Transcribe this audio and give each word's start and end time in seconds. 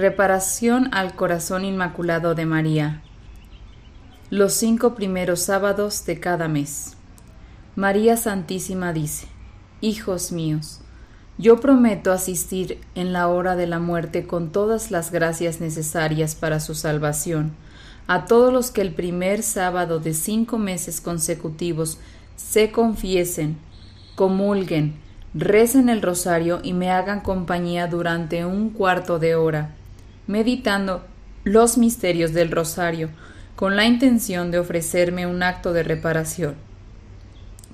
Reparación 0.00 0.88
al 0.92 1.14
Corazón 1.14 1.62
Inmaculado 1.62 2.34
de 2.34 2.46
María. 2.46 3.02
Los 4.30 4.54
cinco 4.54 4.94
primeros 4.94 5.40
sábados 5.40 6.06
de 6.06 6.18
cada 6.18 6.48
mes. 6.48 6.96
María 7.76 8.16
Santísima 8.16 8.94
dice, 8.94 9.26
Hijos 9.82 10.32
míos, 10.32 10.80
yo 11.36 11.60
prometo 11.60 12.12
asistir 12.12 12.80
en 12.94 13.12
la 13.12 13.28
hora 13.28 13.56
de 13.56 13.66
la 13.66 13.78
muerte 13.78 14.26
con 14.26 14.52
todas 14.52 14.90
las 14.90 15.12
gracias 15.12 15.60
necesarias 15.60 16.34
para 16.34 16.60
su 16.60 16.74
salvación 16.74 17.52
a 18.06 18.24
todos 18.24 18.54
los 18.54 18.70
que 18.70 18.80
el 18.80 18.94
primer 18.94 19.42
sábado 19.42 20.00
de 20.00 20.14
cinco 20.14 20.56
meses 20.56 21.02
consecutivos 21.02 21.98
se 22.36 22.72
confiesen, 22.72 23.58
comulguen, 24.14 24.94
recen 25.34 25.90
el 25.90 26.00
rosario 26.00 26.60
y 26.62 26.72
me 26.72 26.90
hagan 26.90 27.20
compañía 27.20 27.86
durante 27.86 28.46
un 28.46 28.70
cuarto 28.70 29.18
de 29.18 29.34
hora 29.34 29.76
meditando 30.30 31.02
los 31.42 31.76
misterios 31.76 32.32
del 32.32 32.52
rosario, 32.52 33.10
con 33.56 33.74
la 33.74 33.84
intención 33.84 34.52
de 34.52 34.60
ofrecerme 34.60 35.26
un 35.26 35.42
acto 35.42 35.72
de 35.72 35.82
reparación. 35.82 36.54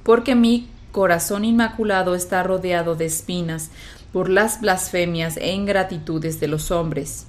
Porque 0.02 0.34
mi 0.34 0.70
corazón 0.90 1.44
inmaculado 1.44 2.14
está 2.14 2.42
rodeado 2.42 2.94
de 2.94 3.04
espinas 3.04 3.70
por 4.10 4.30
las 4.30 4.62
blasfemias 4.62 5.36
e 5.36 5.52
ingratitudes 5.52 6.40
de 6.40 6.48
los 6.48 6.70
hombres. 6.70 7.26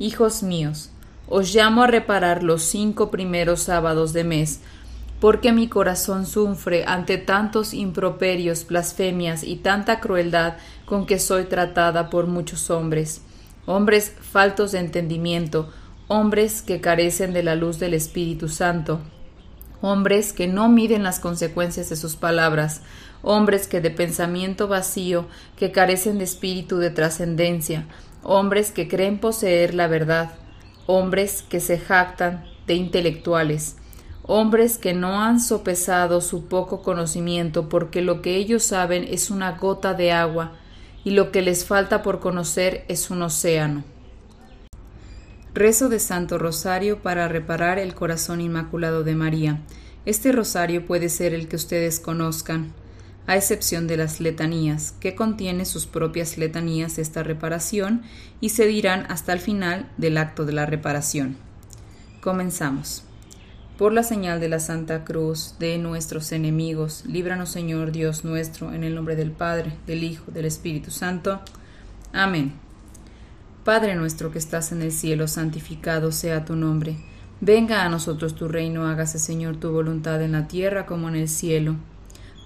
Hijos 0.00 0.42
míos, 0.42 0.90
os 1.28 1.54
llamo 1.54 1.84
a 1.84 1.86
reparar 1.86 2.42
los 2.42 2.64
cinco 2.64 3.12
primeros 3.12 3.60
sábados 3.60 4.12
de 4.12 4.24
mes, 4.24 4.62
porque 5.20 5.52
mi 5.52 5.68
corazón 5.68 6.26
sufre 6.26 6.84
ante 6.86 7.18
tantos 7.18 7.72
improperios, 7.72 8.66
blasfemias 8.66 9.44
y 9.44 9.56
tanta 9.56 10.00
crueldad 10.00 10.54
con 10.86 11.06
que 11.06 11.20
soy 11.20 11.44
tratada 11.44 12.10
por 12.10 12.26
muchos 12.26 12.68
hombres 12.70 13.22
hombres 13.70 14.12
faltos 14.20 14.72
de 14.72 14.80
entendimiento, 14.80 15.70
hombres 16.08 16.60
que 16.60 16.80
carecen 16.80 17.32
de 17.32 17.44
la 17.44 17.54
luz 17.54 17.78
del 17.78 17.94
Espíritu 17.94 18.48
Santo, 18.48 19.00
hombres 19.80 20.32
que 20.32 20.48
no 20.48 20.68
miden 20.68 21.04
las 21.04 21.20
consecuencias 21.20 21.88
de 21.88 21.94
sus 21.94 22.16
palabras, 22.16 22.82
hombres 23.22 23.68
que 23.68 23.80
de 23.80 23.92
pensamiento 23.92 24.66
vacío, 24.66 25.26
que 25.56 25.70
carecen 25.70 26.18
de 26.18 26.24
espíritu 26.24 26.78
de 26.78 26.90
trascendencia, 26.90 27.86
hombres 28.24 28.72
que 28.72 28.88
creen 28.88 29.20
poseer 29.20 29.72
la 29.74 29.86
verdad, 29.86 30.32
hombres 30.86 31.42
que 31.48 31.60
se 31.60 31.78
jactan 31.78 32.44
de 32.66 32.74
intelectuales, 32.74 33.76
hombres 34.24 34.78
que 34.78 34.94
no 34.94 35.22
han 35.22 35.38
sopesado 35.38 36.20
su 36.22 36.46
poco 36.46 36.82
conocimiento 36.82 37.68
porque 37.68 38.02
lo 38.02 38.20
que 38.20 38.34
ellos 38.34 38.64
saben 38.64 39.06
es 39.08 39.30
una 39.30 39.52
gota 39.52 39.94
de 39.94 40.10
agua 40.10 40.54
y 41.04 41.10
lo 41.10 41.32
que 41.32 41.42
les 41.42 41.64
falta 41.64 42.02
por 42.02 42.20
conocer 42.20 42.84
es 42.88 43.10
un 43.10 43.22
océano. 43.22 43.84
Rezo 45.52 45.88
de 45.88 45.98
Santo 45.98 46.38
Rosario 46.38 47.02
para 47.02 47.26
reparar 47.26 47.78
el 47.78 47.94
corazón 47.94 48.40
inmaculado 48.40 49.02
de 49.02 49.14
María. 49.14 49.60
Este 50.06 50.32
rosario 50.32 50.86
puede 50.86 51.08
ser 51.08 51.34
el 51.34 51.48
que 51.48 51.56
ustedes 51.56 52.00
conozcan, 52.00 52.72
a 53.26 53.36
excepción 53.36 53.86
de 53.86 53.96
las 53.96 54.20
letanías, 54.20 54.92
que 54.92 55.14
contiene 55.14 55.64
sus 55.64 55.86
propias 55.86 56.38
letanías 56.38 56.98
esta 56.98 57.22
reparación 57.22 58.02
y 58.40 58.50
se 58.50 58.66
dirán 58.66 59.06
hasta 59.08 59.32
el 59.32 59.40
final 59.40 59.90
del 59.98 60.18
acto 60.18 60.44
de 60.44 60.52
la 60.52 60.66
reparación. 60.66 61.36
Comenzamos. 62.20 63.04
Por 63.80 63.94
la 63.94 64.02
señal 64.02 64.40
de 64.40 64.50
la 64.50 64.60
Santa 64.60 65.04
Cruz 65.04 65.54
de 65.58 65.78
nuestros 65.78 66.32
enemigos, 66.32 67.02
líbranos 67.06 67.48
Señor 67.48 67.92
Dios 67.92 68.26
nuestro, 68.26 68.74
en 68.74 68.84
el 68.84 68.94
nombre 68.94 69.16
del 69.16 69.30
Padre, 69.30 69.72
del 69.86 70.04
Hijo, 70.04 70.30
del 70.32 70.44
Espíritu 70.44 70.90
Santo. 70.90 71.40
Amén. 72.12 72.52
Padre 73.64 73.94
nuestro 73.94 74.30
que 74.30 74.38
estás 74.38 74.72
en 74.72 74.82
el 74.82 74.92
cielo, 74.92 75.28
santificado 75.28 76.12
sea 76.12 76.44
tu 76.44 76.56
nombre. 76.56 76.98
Venga 77.40 77.82
a 77.82 77.88
nosotros 77.88 78.34
tu 78.34 78.48
reino, 78.48 78.86
hágase 78.86 79.18
Señor 79.18 79.56
tu 79.56 79.72
voluntad 79.72 80.20
en 80.20 80.32
la 80.32 80.46
tierra 80.46 80.84
como 80.84 81.08
en 81.08 81.16
el 81.16 81.30
cielo. 81.30 81.76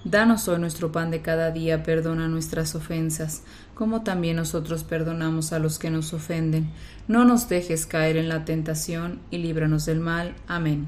Danos 0.05 0.47
hoy 0.47 0.59
nuestro 0.59 0.93
pan 0.93 1.11
de 1.11 1.21
cada 1.21 1.51
día, 1.51 1.83
perdona 1.83 2.29
nuestras 2.29 2.75
ofensas, 2.75 3.41
como 3.73 4.03
también 4.03 4.37
nosotros 4.37 4.85
perdonamos 4.85 5.51
a 5.51 5.59
los 5.59 5.79
que 5.79 5.89
nos 5.89 6.13
ofenden. 6.13 6.69
No 7.09 7.25
nos 7.25 7.49
dejes 7.49 7.85
caer 7.85 8.15
en 8.15 8.29
la 8.29 8.45
tentación 8.45 9.19
y 9.31 9.39
líbranos 9.39 9.85
del 9.85 9.99
mal. 9.99 10.33
Amén. 10.47 10.87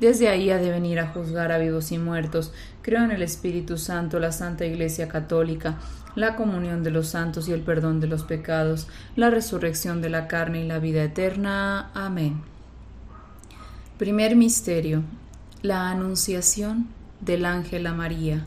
desde 0.00 0.28
ahí 0.28 0.50
ha 0.50 0.58
de 0.58 0.70
venir 0.70 0.98
a 1.00 1.08
juzgar 1.08 1.52
a 1.52 1.58
vivos 1.58 1.92
y 1.92 1.98
muertos. 1.98 2.52
Creo 2.82 3.04
en 3.04 3.10
el 3.10 3.22
Espíritu 3.22 3.78
Santo, 3.78 4.18
la 4.18 4.32
Santa 4.32 4.66
Iglesia 4.66 5.08
Católica, 5.08 5.78
la 6.14 6.36
comunión 6.36 6.82
de 6.82 6.90
los 6.90 7.08
santos 7.08 7.48
y 7.48 7.52
el 7.52 7.60
perdón 7.60 8.00
de 8.00 8.06
los 8.06 8.24
pecados, 8.24 8.88
la 9.16 9.30
resurrección 9.30 10.00
de 10.02 10.10
la 10.10 10.28
carne 10.28 10.62
y 10.62 10.66
la 10.66 10.78
vida 10.78 11.02
eterna. 11.02 11.90
Amén. 11.94 12.42
Primer 13.98 14.36
Misterio. 14.36 15.02
La 15.62 15.90
Anunciación 15.90 16.86
del 17.20 17.44
Ángel 17.44 17.86
a 17.86 17.92
María. 17.92 18.46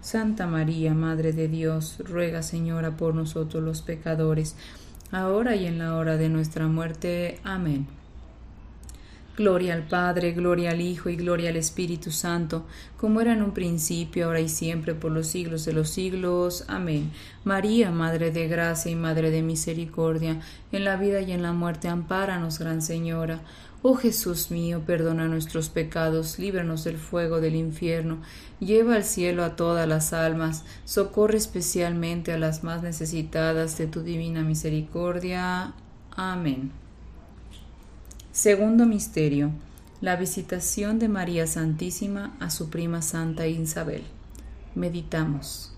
Santa 0.00 0.46
María, 0.46 0.94
Madre 0.94 1.32
de 1.32 1.48
Dios, 1.48 1.96
ruega 1.98 2.42
Señora 2.42 2.96
por 2.96 3.14
nosotros 3.14 3.62
los 3.62 3.82
pecadores, 3.82 4.56
ahora 5.10 5.56
y 5.56 5.66
en 5.66 5.78
la 5.78 5.96
hora 5.96 6.16
de 6.16 6.28
nuestra 6.28 6.66
muerte. 6.68 7.40
Amén. 7.44 7.86
Gloria 9.38 9.74
al 9.74 9.84
Padre, 9.84 10.32
gloria 10.32 10.70
al 10.70 10.80
Hijo 10.80 11.10
y 11.10 11.16
gloria 11.16 11.50
al 11.50 11.56
Espíritu 11.56 12.10
Santo, 12.10 12.66
como 12.96 13.20
era 13.20 13.32
en 13.32 13.42
un 13.42 13.52
principio, 13.52 14.26
ahora 14.26 14.40
y 14.40 14.48
siempre, 14.48 14.96
por 14.96 15.12
los 15.12 15.28
siglos 15.28 15.64
de 15.64 15.72
los 15.72 15.90
siglos. 15.90 16.64
Amén. 16.66 17.12
María, 17.44 17.92
Madre 17.92 18.32
de 18.32 18.48
Gracia 18.48 18.90
y 18.90 18.96
Madre 18.96 19.30
de 19.30 19.42
Misericordia, 19.42 20.40
en 20.72 20.84
la 20.84 20.96
vida 20.96 21.20
y 21.20 21.30
en 21.30 21.42
la 21.42 21.52
muerte, 21.52 21.86
ampáranos, 21.86 22.58
Gran 22.58 22.82
Señora. 22.82 23.40
Oh 23.80 23.94
Jesús 23.94 24.50
mío, 24.50 24.82
perdona 24.84 25.28
nuestros 25.28 25.68
pecados, 25.68 26.40
líbranos 26.40 26.82
del 26.82 26.96
fuego 26.96 27.40
del 27.40 27.54
infierno, 27.54 28.18
lleva 28.58 28.96
al 28.96 29.04
cielo 29.04 29.44
a 29.44 29.54
todas 29.54 29.86
las 29.86 30.12
almas, 30.12 30.64
socorre 30.84 31.36
especialmente 31.36 32.32
a 32.32 32.38
las 32.38 32.64
más 32.64 32.82
necesitadas 32.82 33.78
de 33.78 33.86
tu 33.86 34.02
divina 34.02 34.42
misericordia. 34.42 35.74
Amén. 36.10 36.72
Segundo 38.32 38.84
Misterio. 38.84 39.52
La 40.00 40.16
visitación 40.16 40.98
de 40.98 41.08
María 41.08 41.46
Santísima 41.46 42.36
a 42.40 42.50
su 42.50 42.70
prima 42.70 43.00
Santa 43.02 43.46
Isabel. 43.46 44.02
Meditamos. 44.74 45.77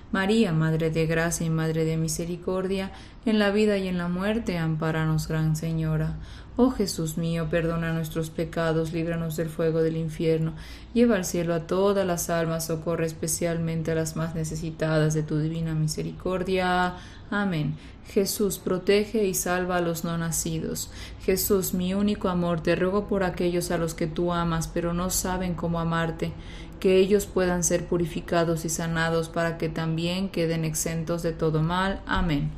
María, 0.11 0.51
Madre 0.51 0.91
de 0.91 1.05
Gracia 1.05 1.45
y 1.45 1.49
Madre 1.49 1.85
de 1.85 1.97
Misericordia, 1.97 2.91
en 3.25 3.39
la 3.39 3.51
vida 3.51 3.77
y 3.77 3.87
en 3.87 3.97
la 3.97 4.09
muerte, 4.09 4.57
amparanos, 4.57 5.27
Gran 5.27 5.55
Señora. 5.55 6.17
Oh 6.57 6.69
Jesús 6.69 7.17
mío, 7.17 7.47
perdona 7.49 7.93
nuestros 7.93 8.29
pecados, 8.29 8.91
líbranos 8.91 9.37
del 9.37 9.49
fuego 9.49 9.81
del 9.81 9.95
infierno, 9.95 10.53
lleva 10.93 11.15
al 11.15 11.23
cielo 11.23 11.53
a 11.53 11.65
todas 11.65 12.05
las 12.05 12.29
almas, 12.29 12.65
socorre 12.65 13.05
especialmente 13.05 13.91
a 13.91 13.95
las 13.95 14.17
más 14.17 14.35
necesitadas 14.35 15.13
de 15.13 15.23
tu 15.23 15.37
divina 15.37 15.73
misericordia. 15.73 16.97
Amén. 17.29 17.77
Jesús, 18.07 18.59
protege 18.59 19.25
y 19.25 19.33
salva 19.33 19.77
a 19.77 19.81
los 19.81 20.03
no 20.03 20.17
nacidos. 20.17 20.91
Jesús, 21.23 21.73
mi 21.73 21.93
único 21.93 22.27
amor, 22.27 22.61
te 22.61 22.75
ruego 22.75 23.07
por 23.07 23.23
aquellos 23.23 23.71
a 23.71 23.77
los 23.77 23.93
que 23.93 24.07
tú 24.07 24.33
amas, 24.33 24.67
pero 24.67 24.93
no 24.93 25.09
saben 25.09 25.55
cómo 25.55 25.79
amarte, 25.79 26.33
que 26.81 26.97
ellos 26.97 27.27
puedan 27.27 27.63
ser 27.63 27.87
purificados 27.87 28.65
y 28.65 28.69
sanados 28.69 29.29
para 29.29 29.57
que 29.57 29.69
también 29.69 30.29
queden 30.29 30.65
exentos 30.65 31.21
de 31.21 31.31
todo 31.31 31.61
mal. 31.61 32.01
Amén. 32.05 32.51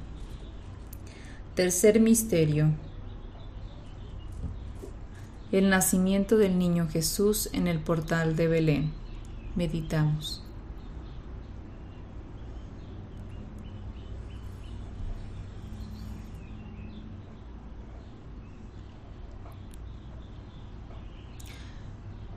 Tercer 1.53 2.00
misterio. 2.00 2.72
El 5.51 5.70
nacimiento 5.70 6.38
del 6.38 6.58
niño 6.58 6.88
Jesús 6.89 7.50
en 7.53 7.68
el 7.68 7.80
portal 7.80 8.36
de 8.36 8.48
Belén. 8.48 8.94
Meditamos. 9.56 10.43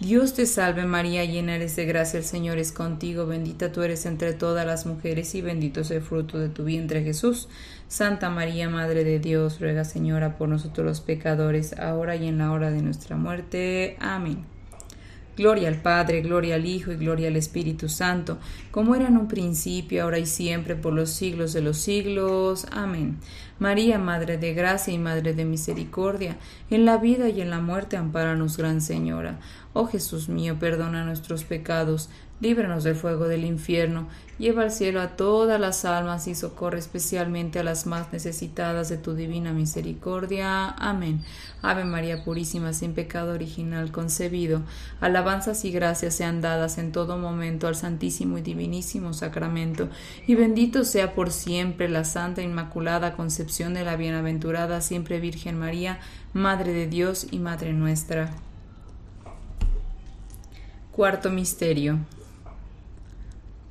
Dios 0.00 0.34
te 0.34 0.44
salve 0.46 0.86
María, 0.86 1.24
llena 1.24 1.54
eres 1.54 1.76
de 1.76 1.84
gracia, 1.86 2.18
el 2.18 2.24
Señor 2.24 2.58
es 2.58 2.72
contigo, 2.72 3.26
bendita 3.26 3.70
tú 3.70 3.82
eres 3.82 4.06
entre 4.06 4.32
todas 4.32 4.66
las 4.66 4.86
mujeres 4.86 5.36
y 5.36 5.40
bendito 5.40 5.82
es 5.82 5.90
el 5.92 6.02
fruto 6.02 6.38
de 6.38 6.48
tu 6.48 6.64
vientre 6.64 7.04
Jesús. 7.04 7.48
Santa 7.86 8.28
María, 8.28 8.68
Madre 8.68 9.04
de 9.04 9.20
Dios, 9.20 9.60
ruega 9.60 9.84
Señora 9.84 10.36
por 10.36 10.48
nosotros 10.48 10.84
los 10.84 11.00
pecadores, 11.00 11.78
ahora 11.78 12.16
y 12.16 12.26
en 12.26 12.38
la 12.38 12.50
hora 12.50 12.72
de 12.72 12.82
nuestra 12.82 13.16
muerte. 13.16 13.96
Amén. 14.00 14.44
Gloria 15.36 15.68
al 15.68 15.80
Padre, 15.80 16.22
gloria 16.22 16.56
al 16.56 16.66
Hijo 16.66 16.92
y 16.92 16.96
gloria 16.96 17.28
al 17.28 17.36
Espíritu 17.36 17.88
Santo, 17.88 18.38
como 18.70 18.94
era 18.94 19.08
en 19.08 19.16
un 19.16 19.28
principio, 19.28 20.02
ahora 20.02 20.18
y 20.18 20.26
siempre, 20.26 20.74
por 20.76 20.92
los 20.92 21.10
siglos 21.10 21.52
de 21.52 21.60
los 21.60 21.78
siglos. 21.78 22.66
Amén. 22.72 23.18
María, 23.58 23.98
Madre 23.98 24.36
de 24.36 24.52
Gracia 24.54 24.92
y 24.92 24.98
Madre 24.98 25.32
de 25.34 25.44
Misericordia, 25.44 26.36
en 26.70 26.84
la 26.84 26.98
vida 26.98 27.28
y 27.28 27.40
en 27.40 27.50
la 27.50 27.60
muerte, 27.60 27.96
ampáranos, 27.96 28.56
Gran 28.56 28.80
Señora. 28.80 29.38
Oh 29.72 29.86
Jesús 29.86 30.28
mío, 30.28 30.56
perdona 30.58 31.04
nuestros 31.04 31.44
pecados, 31.44 32.10
líbranos 32.40 32.84
del 32.84 32.96
fuego 32.96 33.28
del 33.28 33.44
infierno, 33.44 34.08
lleva 34.38 34.62
al 34.64 34.70
cielo 34.70 35.00
a 35.00 35.16
todas 35.16 35.60
las 35.60 35.84
almas 35.84 36.26
y 36.26 36.34
socorre 36.34 36.78
especialmente 36.78 37.60
a 37.60 37.62
las 37.62 37.86
más 37.86 38.12
necesitadas 38.12 38.88
de 38.88 38.96
tu 38.96 39.14
divina 39.14 39.52
misericordia. 39.52 40.68
Amén. 40.70 41.22
Ave 41.62 41.84
María 41.84 42.24
Purísima, 42.24 42.72
sin 42.72 42.92
pecado 42.92 43.32
original 43.32 43.92
concebido, 43.92 44.62
alabanzas 45.00 45.64
y 45.64 45.70
gracias 45.70 46.16
sean 46.16 46.40
dadas 46.40 46.76
en 46.78 46.92
todo 46.92 47.16
momento 47.16 47.68
al 47.68 47.76
Santísimo 47.76 48.36
y 48.36 48.42
Divinísimo 48.42 49.12
Sacramento, 49.14 49.88
y 50.26 50.34
bendito 50.34 50.84
sea 50.84 51.14
por 51.14 51.30
siempre 51.30 51.88
la 51.88 52.04
Santa 52.04 52.42
Inmaculada 52.42 53.16
Concepción 53.16 53.74
de 53.74 53.84
la 53.84 53.96
Bienaventurada 53.96 54.80
Siempre 54.80 55.20
Virgen 55.20 55.58
María, 55.58 56.00
Madre 56.32 56.72
de 56.72 56.88
Dios 56.88 57.28
y 57.30 57.38
Madre 57.38 57.72
nuestra. 57.72 58.32
Cuarto 60.90 61.30
Misterio. 61.30 61.98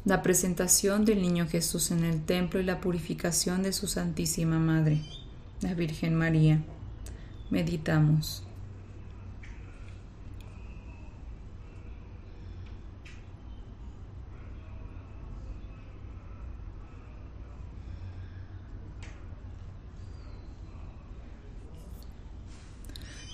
La 0.06 0.22
presentación 0.22 1.06
del 1.06 1.22
Niño 1.22 1.48
Jesús 1.48 1.90
en 1.92 2.04
el 2.04 2.26
templo 2.26 2.60
y 2.60 2.64
la 2.64 2.82
purificación 2.82 3.64
de 3.64 3.72
su 3.72 3.88
Santísima 3.88 4.60
Madre, 4.60 5.00
la 5.62 5.74
Virgen 5.76 6.14
María. 6.16 6.62
Meditamos. 7.50 8.44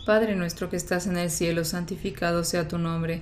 Padre 0.05 0.35
nuestro 0.35 0.71
que 0.71 0.75
estás 0.75 1.05
en 1.05 1.17
el 1.17 1.29
cielo, 1.29 1.63
santificado 1.65 2.43
sea 2.43 2.67
tu 2.67 2.79
nombre. 2.79 3.21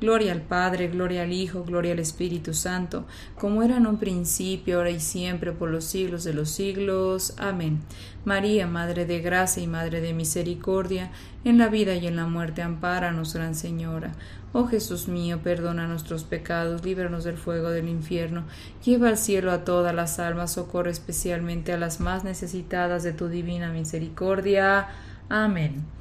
Gloria 0.00 0.32
al 0.32 0.40
Padre, 0.40 0.88
gloria 0.88 1.24
al 1.24 1.32
Hijo, 1.32 1.62
gloria 1.62 1.92
al 1.92 1.98
Espíritu 1.98 2.54
Santo, 2.54 3.04
como 3.38 3.62
era 3.62 3.76
en 3.76 3.86
un 3.86 3.98
principio, 3.98 4.78
ahora 4.78 4.90
y 4.90 4.98
siempre, 4.98 5.52
por 5.52 5.68
los 5.68 5.84
siglos 5.84 6.24
de 6.24 6.32
los 6.32 6.48
siglos. 6.48 7.34
Amén. 7.36 7.80
María, 8.24 8.66
Madre 8.66 9.04
de 9.04 9.20
Gracia 9.20 9.62
y 9.62 9.66
Madre 9.66 10.00
de 10.00 10.14
Misericordia, 10.14 11.10
en 11.44 11.58
la 11.58 11.68
vida 11.68 11.94
y 11.96 12.06
en 12.06 12.16
la 12.16 12.26
muerte, 12.26 12.62
ampáranos, 12.62 13.34
Gran 13.34 13.54
Señora. 13.54 14.12
Oh 14.54 14.66
Jesús 14.66 15.06
mío, 15.06 15.40
perdona 15.42 15.86
nuestros 15.86 16.24
pecados, 16.24 16.82
líbranos 16.82 17.24
del 17.24 17.36
fuego 17.36 17.68
del 17.68 17.88
infierno, 17.88 18.44
lleva 18.82 19.08
al 19.08 19.18
cielo 19.18 19.52
a 19.52 19.64
todas 19.64 19.94
las 19.94 20.18
almas, 20.18 20.52
socorre 20.52 20.90
especialmente 20.90 21.72
a 21.74 21.78
las 21.78 22.00
más 22.00 22.24
necesitadas 22.24 23.02
de 23.02 23.12
tu 23.12 23.28
divina 23.28 23.70
misericordia. 23.70 24.88
Amén. 25.28 25.99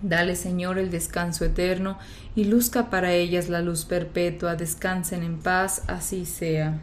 Dale, 0.00 0.36
Señor, 0.36 0.78
el 0.78 0.90
descanso 0.90 1.44
eterno 1.44 1.98
y 2.36 2.44
luzca 2.44 2.88
para 2.88 3.12
ellas 3.12 3.48
la 3.48 3.60
luz 3.60 3.84
perpetua. 3.84 4.54
Descansen 4.54 5.24
en 5.24 5.38
paz, 5.38 5.82
así 5.88 6.24
sea. 6.24 6.80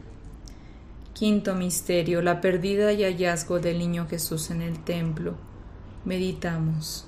Quinto 1.13 1.55
misterio, 1.55 2.21
la 2.21 2.41
pérdida 2.41 2.91
y 2.91 3.03
hallazgo 3.03 3.59
del 3.59 3.79
niño 3.79 4.05
Jesús 4.09 4.51
en 4.51 4.61
el 4.61 4.83
templo. 4.83 5.35
Meditamos. 6.03 7.07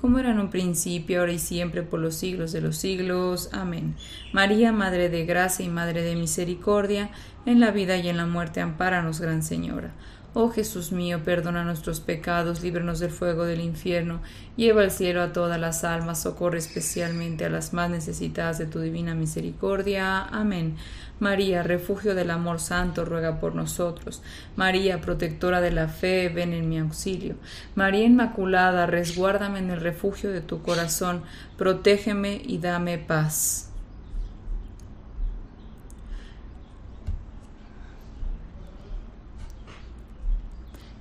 como 0.00 0.18
era 0.18 0.30
en 0.30 0.38
un 0.38 0.48
principio, 0.48 1.20
ahora 1.20 1.32
y 1.32 1.38
siempre, 1.38 1.82
por 1.82 2.00
los 2.00 2.14
siglos 2.14 2.52
de 2.52 2.60
los 2.60 2.76
siglos. 2.76 3.50
Amén. 3.52 3.96
María, 4.32 4.72
Madre 4.72 5.08
de 5.08 5.26
Gracia 5.26 5.64
y 5.64 5.68
Madre 5.68 6.02
de 6.02 6.14
Misericordia, 6.14 7.10
en 7.46 7.58
la 7.60 7.72
vida 7.72 7.96
y 7.96 8.08
en 8.08 8.16
la 8.16 8.26
muerte, 8.26 8.60
ampáranos, 8.60 9.20
Gran 9.20 9.42
Señora. 9.42 9.92
Oh 10.40 10.50
Jesús 10.50 10.92
mío, 10.92 11.24
perdona 11.24 11.64
nuestros 11.64 11.98
pecados, 11.98 12.62
líbranos 12.62 13.00
del 13.00 13.10
fuego 13.10 13.44
del 13.44 13.60
infierno, 13.60 14.20
lleva 14.56 14.82
al 14.82 14.92
cielo 14.92 15.20
a 15.20 15.32
todas 15.32 15.58
las 15.58 15.82
almas, 15.82 16.22
socorre 16.22 16.58
especialmente 16.58 17.44
a 17.44 17.48
las 17.48 17.72
más 17.72 17.90
necesitadas 17.90 18.56
de 18.56 18.66
tu 18.66 18.78
divina 18.78 19.16
misericordia. 19.16 20.22
Amén. 20.22 20.76
María, 21.18 21.64
refugio 21.64 22.14
del 22.14 22.30
amor 22.30 22.60
santo, 22.60 23.04
ruega 23.04 23.40
por 23.40 23.56
nosotros. 23.56 24.22
María, 24.54 25.00
protectora 25.00 25.60
de 25.60 25.72
la 25.72 25.88
fe, 25.88 26.28
ven 26.28 26.52
en 26.52 26.68
mi 26.68 26.78
auxilio. 26.78 27.34
María 27.74 28.04
Inmaculada, 28.04 28.86
resguárdame 28.86 29.58
en 29.58 29.70
el 29.72 29.80
refugio 29.80 30.30
de 30.30 30.40
tu 30.40 30.62
corazón, 30.62 31.22
protégeme 31.56 32.40
y 32.44 32.58
dame 32.58 32.98
paz. 32.98 33.67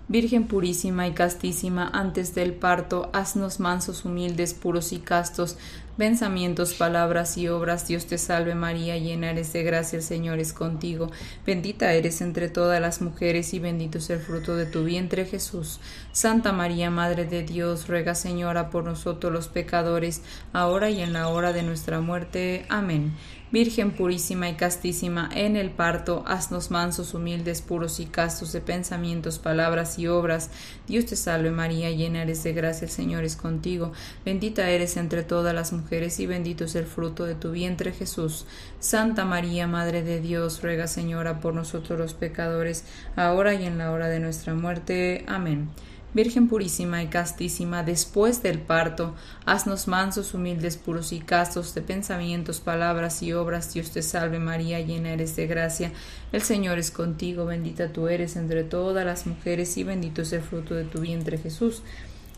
Virgen 0.09 0.47
purísima 0.47 1.05
y 1.05 1.11
castísima, 1.11 1.89
antes 1.93 2.33
del 2.33 2.53
parto, 2.53 3.09
haznos 3.11 3.59
mansos, 3.59 4.05
humildes, 4.05 4.53
puros 4.53 4.93
y 4.93 4.99
castos, 4.99 5.57
pensamientos, 5.97 6.75
palabras 6.75 7.37
y 7.37 7.49
obras. 7.49 7.89
Dios 7.89 8.05
te 8.05 8.17
salve 8.17 8.55
María, 8.55 8.97
llena 8.97 9.31
eres 9.31 9.51
de 9.51 9.63
gracia, 9.63 9.97
el 9.97 10.03
Señor 10.03 10.39
es 10.39 10.53
contigo. 10.53 11.11
Bendita 11.45 11.91
eres 11.91 12.21
entre 12.21 12.47
todas 12.47 12.79
las 12.79 13.01
mujeres 13.01 13.53
y 13.53 13.59
bendito 13.59 13.97
es 13.97 14.09
el 14.09 14.19
fruto 14.19 14.55
de 14.55 14.65
tu 14.65 14.85
vientre 14.85 15.25
Jesús. 15.25 15.81
Santa 16.13 16.53
María, 16.53 16.89
Madre 16.89 17.25
de 17.25 17.43
Dios, 17.43 17.89
ruega 17.89 18.15
Señora 18.15 18.69
por 18.69 18.85
nosotros 18.85 19.33
los 19.33 19.49
pecadores, 19.49 20.21
ahora 20.53 20.89
y 20.89 21.01
en 21.01 21.11
la 21.11 21.27
hora 21.27 21.51
de 21.51 21.63
nuestra 21.63 21.99
muerte. 21.99 22.65
Amén. 22.69 23.11
Virgen 23.49 23.91
purísima 23.91 24.49
y 24.49 24.55
castísima, 24.55 25.29
en 25.33 25.55
el 25.55 25.69
parto, 25.69 26.23
haznos 26.27 26.69
mansos, 26.69 27.13
humildes, 27.13 27.61
puros 27.61 28.01
y 28.01 28.05
castos 28.05 28.51
de 28.51 28.59
pensamientos, 28.59 29.39
palabras 29.39 29.97
y 29.97 30.07
obras. 30.07 30.51
Dios 30.85 31.05
te 31.05 31.15
salve 31.15 31.49
María, 31.51 31.89
llena 31.91 32.23
eres 32.23 32.43
de 32.43 32.51
gracia, 32.51 32.85
el 32.85 32.91
Señor 32.91 33.23
es 33.23 33.37
contigo. 33.37 33.93
Bendita 34.25 34.69
eres 34.69 34.97
entre 34.97 35.23
todas 35.23 35.55
las 35.55 35.71
mujeres 35.71 36.19
y 36.19 36.25
bendito 36.25 36.65
es 36.65 36.75
el 36.75 36.85
fruto 36.85 37.23
de 37.23 37.35
tu 37.35 37.51
vientre 37.51 37.93
Jesús. 37.93 38.45
Santa 38.81 39.23
María, 39.23 39.65
Madre 39.65 40.03
de 40.03 40.19
Dios, 40.19 40.61
ruega 40.61 40.87
Señora 40.87 41.39
por 41.39 41.53
nosotros 41.53 41.97
los 41.97 42.13
pecadores, 42.13 42.83
ahora 43.15 43.53
y 43.53 43.65
en 43.65 43.77
la 43.77 43.91
hora 43.91 44.09
de 44.09 44.19
nuestra 44.19 44.55
muerte. 44.55 45.23
Amén. 45.25 45.69
Virgen 46.17 46.47
purísima 46.47 47.03
y 47.03 47.09
castísima, 47.09 47.83
después 47.83 48.41
del 48.41 48.57
parto, 48.57 49.13
haznos 49.45 49.87
mansos, 49.87 50.33
humildes, 50.33 50.75
puros 50.75 51.13
y 51.13 51.19
castos 51.19 51.75
de 51.75 51.83
pensamientos, 51.83 52.59
palabras 52.59 53.21
y 53.21 53.33
obras. 53.33 53.71
Dios 53.71 53.91
te 53.91 54.01
salve 54.01 54.39
María, 54.39 54.79
llena 54.79 55.13
eres 55.13 55.35
de 55.35 55.45
gracia. 55.45 55.91
El 56.31 56.41
Señor 56.41 56.79
es 56.79 56.89
contigo, 56.89 57.45
bendita 57.45 57.93
tú 57.93 58.07
eres 58.07 58.35
entre 58.35 58.63
todas 58.63 59.05
las 59.05 59.27
mujeres 59.27 59.77
y 59.77 59.83
bendito 59.83 60.23
es 60.23 60.33
el 60.33 60.41
fruto 60.41 60.73
de 60.73 60.85
tu 60.85 61.01
vientre 61.01 61.37
Jesús. 61.37 61.83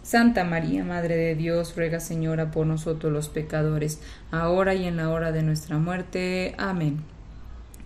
Santa 0.03 0.43
María, 0.43 0.83
Madre 0.83 1.15
de 1.15 1.35
Dios, 1.35 1.73
ruega 1.77 2.01
Señora 2.01 2.51
por 2.51 2.67
nosotros 2.67 3.13
los 3.13 3.29
pecadores, 3.29 4.01
ahora 4.29 4.75
y 4.75 4.87
en 4.87 4.97
la 4.97 5.09
hora 5.09 5.31
de 5.31 5.41
nuestra 5.41 5.77
muerte. 5.77 6.53
Amén. 6.57 7.18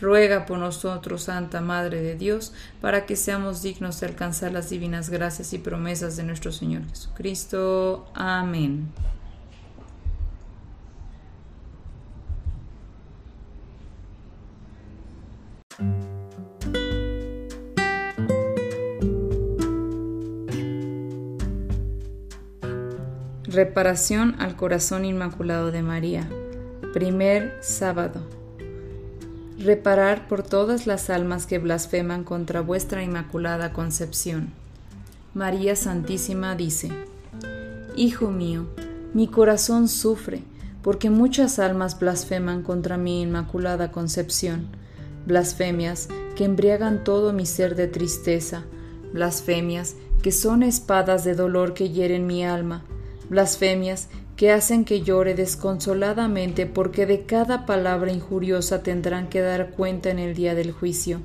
Ruega 0.00 0.46
por 0.46 0.58
nosotros, 0.58 1.24
Santa 1.24 1.60
Madre 1.60 2.00
de 2.00 2.14
Dios, 2.14 2.52
para 2.80 3.04
que 3.04 3.16
seamos 3.16 3.62
dignos 3.62 3.98
de 4.00 4.06
alcanzar 4.06 4.52
las 4.52 4.70
divinas 4.70 5.10
gracias 5.10 5.52
y 5.52 5.58
promesas 5.58 6.16
de 6.16 6.22
nuestro 6.22 6.52
Señor 6.52 6.86
Jesucristo. 6.88 8.06
Amén. 8.14 8.92
Reparación 23.48 24.36
al 24.38 24.54
Corazón 24.54 25.04
Inmaculado 25.04 25.72
de 25.72 25.82
María. 25.82 26.28
Primer 26.92 27.58
sábado 27.60 28.37
reparar 29.58 30.28
por 30.28 30.42
todas 30.42 30.86
las 30.86 31.10
almas 31.10 31.46
que 31.46 31.58
blasfeman 31.58 32.22
contra 32.22 32.60
vuestra 32.60 33.02
Inmaculada 33.02 33.72
Concepción. 33.72 34.52
María 35.34 35.74
Santísima 35.74 36.54
dice, 36.54 36.90
Hijo 37.96 38.30
mío, 38.30 38.66
mi 39.14 39.26
corazón 39.26 39.88
sufre, 39.88 40.42
porque 40.82 41.10
muchas 41.10 41.58
almas 41.58 41.98
blasfeman 41.98 42.62
contra 42.62 42.96
mi 42.96 43.22
Inmaculada 43.22 43.90
Concepción, 43.90 44.68
blasfemias 45.26 46.08
que 46.36 46.44
embriagan 46.44 47.02
todo 47.02 47.32
mi 47.32 47.44
ser 47.44 47.74
de 47.74 47.88
tristeza, 47.88 48.64
blasfemias 49.12 49.96
que 50.22 50.30
son 50.30 50.62
espadas 50.62 51.24
de 51.24 51.34
dolor 51.34 51.74
que 51.74 51.90
hieren 51.90 52.26
mi 52.26 52.44
alma, 52.44 52.84
blasfemias 53.28 54.08
que 54.38 54.52
hacen 54.52 54.84
que 54.84 55.02
llore 55.02 55.34
desconsoladamente 55.34 56.64
porque 56.64 57.06
de 57.06 57.26
cada 57.26 57.66
palabra 57.66 58.12
injuriosa 58.12 58.84
tendrán 58.84 59.28
que 59.28 59.40
dar 59.40 59.72
cuenta 59.72 60.10
en 60.10 60.20
el 60.20 60.36
día 60.36 60.54
del 60.54 60.70
juicio. 60.70 61.20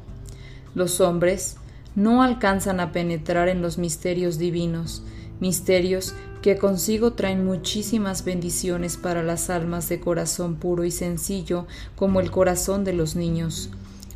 Los 0.73 0.99
hombres 0.99 1.57
no 1.95 2.23
alcanzan 2.23 2.79
a 2.79 2.91
penetrar 2.91 3.49
en 3.49 3.61
los 3.61 3.77
misterios 3.77 4.39
divinos, 4.39 5.03
misterios 5.39 6.15
que 6.41 6.57
consigo 6.57 7.13
traen 7.13 7.45
muchísimas 7.45 8.25
bendiciones 8.25 8.97
para 8.97 9.21
las 9.21 9.51
almas 9.51 9.89
de 9.89 9.99
corazón 9.99 10.55
puro 10.55 10.83
y 10.83 10.89
sencillo 10.89 11.67
como 11.95 12.19
el 12.19 12.31
corazón 12.31 12.83
de 12.83 12.93
los 12.93 13.15
niños, 13.15 13.69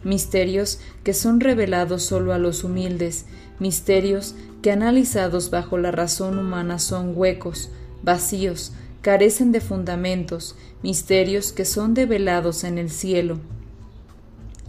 misterios 0.03 0.79
que 1.03 1.13
son 1.13 1.39
revelados 1.39 2.01
solo 2.01 2.33
a 2.33 2.39
los 2.39 2.63
humildes, 2.63 3.25
misterios 3.59 4.33
que 4.63 4.71
analizados 4.71 5.51
bajo 5.51 5.77
la 5.77 5.91
razón 5.91 6.39
humana 6.39 6.79
son 6.79 7.13
huecos, 7.15 7.69
vacíos, 8.01 8.73
carecen 9.01 9.51
de 9.51 9.61
fundamentos, 9.61 10.55
misterios 10.83 11.51
que 11.51 11.65
son 11.65 11.93
develados 11.93 12.63
en 12.63 12.77
el 12.77 12.89
cielo. 12.89 13.39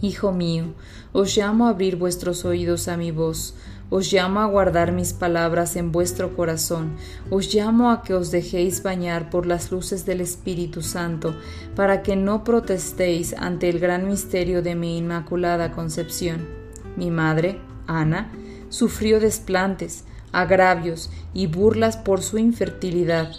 Hijo 0.01 0.31
mío, 0.31 0.73
os 1.11 1.35
llamo 1.35 1.67
a 1.67 1.71
abrir 1.71 1.97
vuestros 1.97 2.45
oídos 2.45 2.87
a 2.87 2.95
mi 2.95 3.11
voz, 3.11 3.55
os 3.89 4.11
llamo 4.13 4.39
a 4.39 4.45
guardar 4.45 4.91
mis 4.91 5.13
palabras 5.13 5.75
en 5.75 5.91
vuestro 5.91 6.35
corazón, 6.35 6.95
os 7.29 7.53
llamo 7.53 7.89
a 7.91 8.03
que 8.03 8.13
os 8.13 8.31
dejéis 8.31 8.83
bañar 8.83 9.29
por 9.29 9.45
las 9.45 9.71
luces 9.71 10.05
del 10.05 10.21
Espíritu 10.21 10.81
Santo, 10.81 11.35
para 11.75 12.03
que 12.03 12.15
no 12.15 12.43
protestéis 12.43 13.33
ante 13.33 13.67
el 13.67 13.79
gran 13.79 14.07
misterio 14.07 14.61
de 14.61 14.75
mi 14.75 14.97
inmaculada 14.97 15.71
concepción. 15.71 16.47
Mi 16.95 17.09
madre, 17.09 17.59
Ana, 17.87 18.31
sufrió 18.69 19.19
desplantes, 19.19 20.05
agravios 20.31 21.09
y 21.33 21.47
burlas 21.47 21.97
por 21.97 22.21
su 22.21 22.37
infertilidad. 22.37 23.31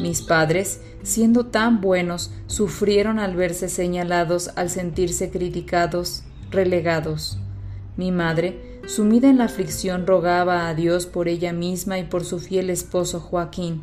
Mis 0.00 0.22
padres, 0.22 0.80
siendo 1.02 1.46
tan 1.46 1.80
buenos, 1.80 2.30
sufrieron 2.46 3.18
al 3.18 3.34
verse 3.34 3.68
señalados, 3.68 4.50
al 4.54 4.70
sentirse 4.70 5.30
criticados, 5.30 6.22
relegados. 6.50 7.38
Mi 7.96 8.12
madre, 8.12 8.80
sumida 8.86 9.28
en 9.28 9.38
la 9.38 9.44
aflicción, 9.44 10.06
rogaba 10.06 10.68
a 10.68 10.74
Dios 10.74 11.06
por 11.06 11.26
ella 11.26 11.52
misma 11.52 11.98
y 11.98 12.04
por 12.04 12.24
su 12.24 12.38
fiel 12.38 12.70
esposo 12.70 13.20
Joaquín, 13.20 13.82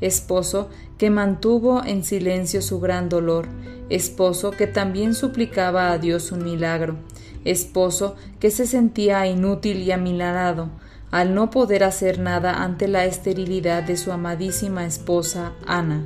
esposo 0.00 0.70
que 0.96 1.10
mantuvo 1.10 1.84
en 1.84 2.04
silencio 2.04 2.62
su 2.62 2.80
gran 2.80 3.10
dolor, 3.10 3.46
esposo 3.90 4.52
que 4.52 4.66
también 4.66 5.14
suplicaba 5.14 5.92
a 5.92 5.98
Dios 5.98 6.32
un 6.32 6.42
milagro, 6.42 6.96
esposo 7.44 8.16
que 8.38 8.50
se 8.50 8.66
sentía 8.66 9.26
inútil 9.26 9.82
y 9.82 9.92
amilarado, 9.92 10.70
al 11.10 11.34
no 11.34 11.50
poder 11.50 11.84
hacer 11.84 12.18
nada 12.18 12.62
ante 12.62 12.86
la 12.88 13.04
esterilidad 13.04 13.82
de 13.82 13.96
su 13.96 14.12
amadísima 14.12 14.86
esposa 14.86 15.52
Ana. 15.66 16.04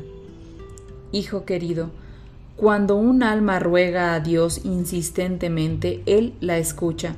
Hijo 1.13 1.45
querido, 1.45 1.91
cuando 2.57 2.97
un 2.97 3.23
alma 3.23 3.59
ruega 3.59 4.15
a 4.15 4.21
Dios 4.21 4.61
insistentemente, 4.65 6.03
Él 6.07 6.35
la 6.41 6.59
escucha, 6.59 7.17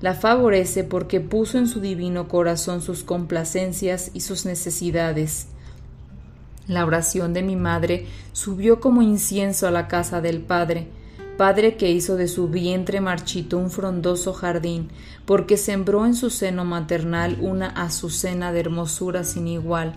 la 0.00 0.14
favorece 0.14 0.84
porque 0.84 1.20
puso 1.20 1.58
en 1.58 1.66
su 1.66 1.80
divino 1.80 2.28
corazón 2.28 2.82
sus 2.82 3.02
complacencias 3.02 4.10
y 4.12 4.20
sus 4.20 4.44
necesidades. 4.44 5.46
La 6.68 6.84
oración 6.84 7.32
de 7.32 7.42
mi 7.42 7.56
madre 7.56 8.06
subió 8.32 8.80
como 8.80 9.02
incienso 9.02 9.66
a 9.66 9.70
la 9.70 9.88
casa 9.88 10.20
del 10.20 10.40
Padre, 10.40 10.88
Padre 11.36 11.76
que 11.76 11.90
hizo 11.90 12.16
de 12.16 12.28
su 12.28 12.48
vientre 12.48 13.00
marchito 13.00 13.58
un 13.58 13.70
frondoso 13.70 14.32
jardín, 14.32 14.90
porque 15.26 15.56
sembró 15.56 16.06
en 16.06 16.14
su 16.14 16.30
seno 16.30 16.64
maternal 16.64 17.38
una 17.40 17.66
azucena 17.66 18.52
de 18.52 18.60
hermosura 18.60 19.24
sin 19.24 19.48
igual, 19.48 19.94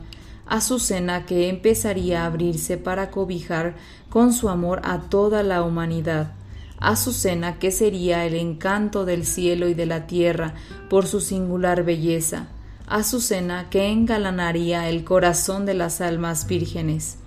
azucena 0.48 1.28
que 1.28 1.50
empezaría 1.50 2.24
a 2.24 2.26
abrirse 2.26 2.78
para 2.78 3.12
cobijar 3.12 3.76
con 4.10 4.34
su 4.34 4.50
amor 4.50 4.82
a 4.84 5.02
toda 5.02 5.44
la 5.44 5.62
humanidad, 5.62 6.34
azucena 6.80 7.60
que 7.60 7.72
sería 7.72 8.26
el 8.26 8.34
encanto 8.34 9.06
del 9.06 9.24
cielo 9.24 9.68
y 9.68 9.76
de 9.76 9.86
la 9.86 10.08
tierra 10.08 10.56
por 10.90 11.06
su 11.06 11.22
singular 11.22 11.84
belleza, 11.84 12.48
azucena 12.88 13.70
que 13.70 13.90
engalanaría 13.90 14.90
el 14.90 15.04
corazón 15.04 15.68
de 15.68 15.76
las 15.76 16.02
almas 16.02 16.48
vírgenes. 16.48 17.20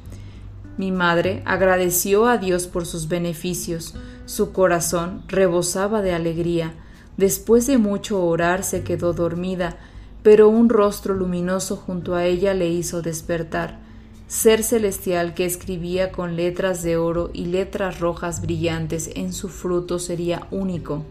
Mi 0.81 0.93
madre 0.93 1.43
agradeció 1.45 2.27
a 2.27 2.39
Dios 2.39 2.67
por 2.67 2.87
sus 2.87 3.07
beneficios, 3.07 3.95
su 4.25 4.51
corazón 4.53 5.25
rebosaba 5.29 6.01
de 6.01 6.15
alegría. 6.15 6.73
Después 7.19 7.67
de 7.67 7.77
mucho 7.77 8.25
orar 8.25 8.65
se 8.65 8.83
quedó 8.83 9.13
dormida, 9.13 9.77
pero 10.23 10.49
un 10.49 10.71
rostro 10.71 11.13
luminoso 11.13 11.77
junto 11.77 12.15
a 12.15 12.25
ella 12.25 12.55
le 12.55 12.71
hizo 12.71 13.03
despertar. 13.03 13.79
Ser 14.27 14.63
celestial 14.63 15.35
que 15.35 15.45
escribía 15.45 16.13
con 16.13 16.35
letras 16.35 16.83
de 16.83 16.97
oro 16.97 17.29
y 17.35 17.45
letras 17.45 18.01
rojas 18.01 18.41
brillantes 18.41 19.11
en 19.17 19.35
su 19.35 19.51
fruto 19.51 19.99
sería 19.99 20.47
único, 20.51 21.05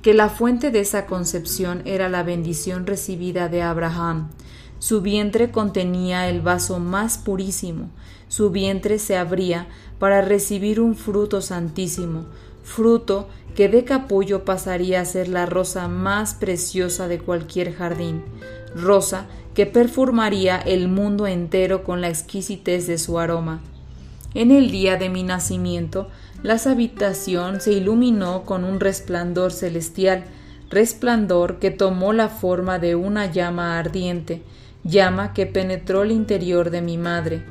que 0.00 0.14
la 0.14 0.30
fuente 0.30 0.70
de 0.70 0.80
esa 0.80 1.04
concepción 1.04 1.82
era 1.84 2.08
la 2.08 2.22
bendición 2.22 2.86
recibida 2.86 3.50
de 3.50 3.60
Abraham. 3.60 4.30
Su 4.82 5.00
vientre 5.00 5.52
contenía 5.52 6.28
el 6.28 6.40
vaso 6.40 6.80
más 6.80 7.16
purísimo, 7.16 7.88
su 8.26 8.50
vientre 8.50 8.98
se 8.98 9.16
abría 9.16 9.68
para 10.00 10.22
recibir 10.22 10.80
un 10.80 10.96
fruto 10.96 11.40
santísimo, 11.40 12.24
fruto 12.64 13.28
que 13.54 13.68
de 13.68 13.84
capullo 13.84 14.44
pasaría 14.44 15.00
a 15.00 15.04
ser 15.04 15.28
la 15.28 15.46
rosa 15.46 15.86
más 15.86 16.34
preciosa 16.34 17.06
de 17.06 17.20
cualquier 17.20 17.72
jardín, 17.72 18.24
rosa 18.74 19.26
que 19.54 19.66
perfumaría 19.66 20.58
el 20.58 20.88
mundo 20.88 21.28
entero 21.28 21.84
con 21.84 22.00
la 22.00 22.08
exquisitez 22.08 22.88
de 22.88 22.98
su 22.98 23.20
aroma. 23.20 23.60
En 24.34 24.50
el 24.50 24.72
día 24.72 24.96
de 24.96 25.10
mi 25.10 25.22
nacimiento, 25.22 26.08
la 26.42 26.56
habitación 26.66 27.60
se 27.60 27.72
iluminó 27.72 28.42
con 28.42 28.64
un 28.64 28.80
resplandor 28.80 29.52
celestial, 29.52 30.24
resplandor 30.70 31.60
que 31.60 31.70
tomó 31.70 32.12
la 32.12 32.28
forma 32.28 32.80
de 32.80 32.96
una 32.96 33.30
llama 33.30 33.78
ardiente, 33.78 34.42
llama 34.84 35.32
que 35.32 35.46
penetró 35.46 36.02
el 36.02 36.10
interior 36.10 36.70
de 36.70 36.82
mi 36.82 36.98
madre 36.98 37.44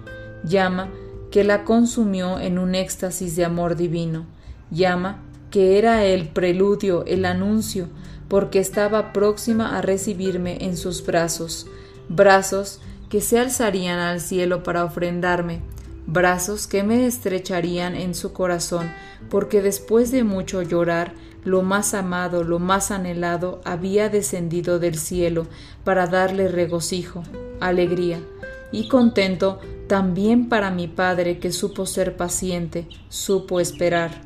llama 0.44 0.89
que 1.32 1.44
la 1.44 1.63
consumió 1.63 2.39
en 2.39 2.60
un 2.60 2.76
éxtasis 2.76 3.36
de 3.36 3.46
amor 3.46 3.76
divino, 3.76 4.26
llama 4.70 5.22
que 5.50 5.78
era 5.78 6.06
el 6.06 6.28
preludio, 6.30 7.06
el 7.06 7.26
anuncio, 7.26 7.88
porque 8.28 8.60
estaba 8.60 9.13
próxima 9.13 9.78
a 9.78 9.82
recibirme 9.82 10.58
en 10.62 10.78
sus 10.78 11.06
brazos, 11.06 11.67
brazos 12.10 12.80
que 13.10 13.22
se 13.22 13.39
alzarían 13.39 14.00
al 14.00 14.22
cielo 14.22 14.63
para 14.63 14.86
ofrendarme, 14.86 15.62
brazos 16.08 16.67
que 16.67 16.84
me 16.84 17.06
estrecharían 17.06 17.96
en 17.96 18.15
su 18.15 18.34
corazón, 18.34 18.91
porque 19.30 19.62
después 19.62 20.12
de 20.12 20.24
mucho 20.24 20.62
llorar, 20.62 21.13
lo 21.43 21.62
más 21.62 21.93
amado, 21.93 22.43
lo 22.43 22.60
más 22.60 22.91
anhelado 22.91 23.62
había 23.65 24.10
descendido 24.10 24.80
del 24.80 24.95
cielo 24.95 25.47
para 25.84 26.08
darle 26.08 26.47
regocijo, 26.47 27.23
alegría, 27.60 28.19
y 28.71 28.88
contento 28.88 29.60
también 29.88 30.47
para 30.47 30.71
mi 30.71 30.88
Padre 30.88 31.39
que 31.39 31.51
supo 31.51 31.86
ser 31.86 32.15
paciente, 32.15 32.88
supo 33.10 33.60
esperar. 33.60 34.21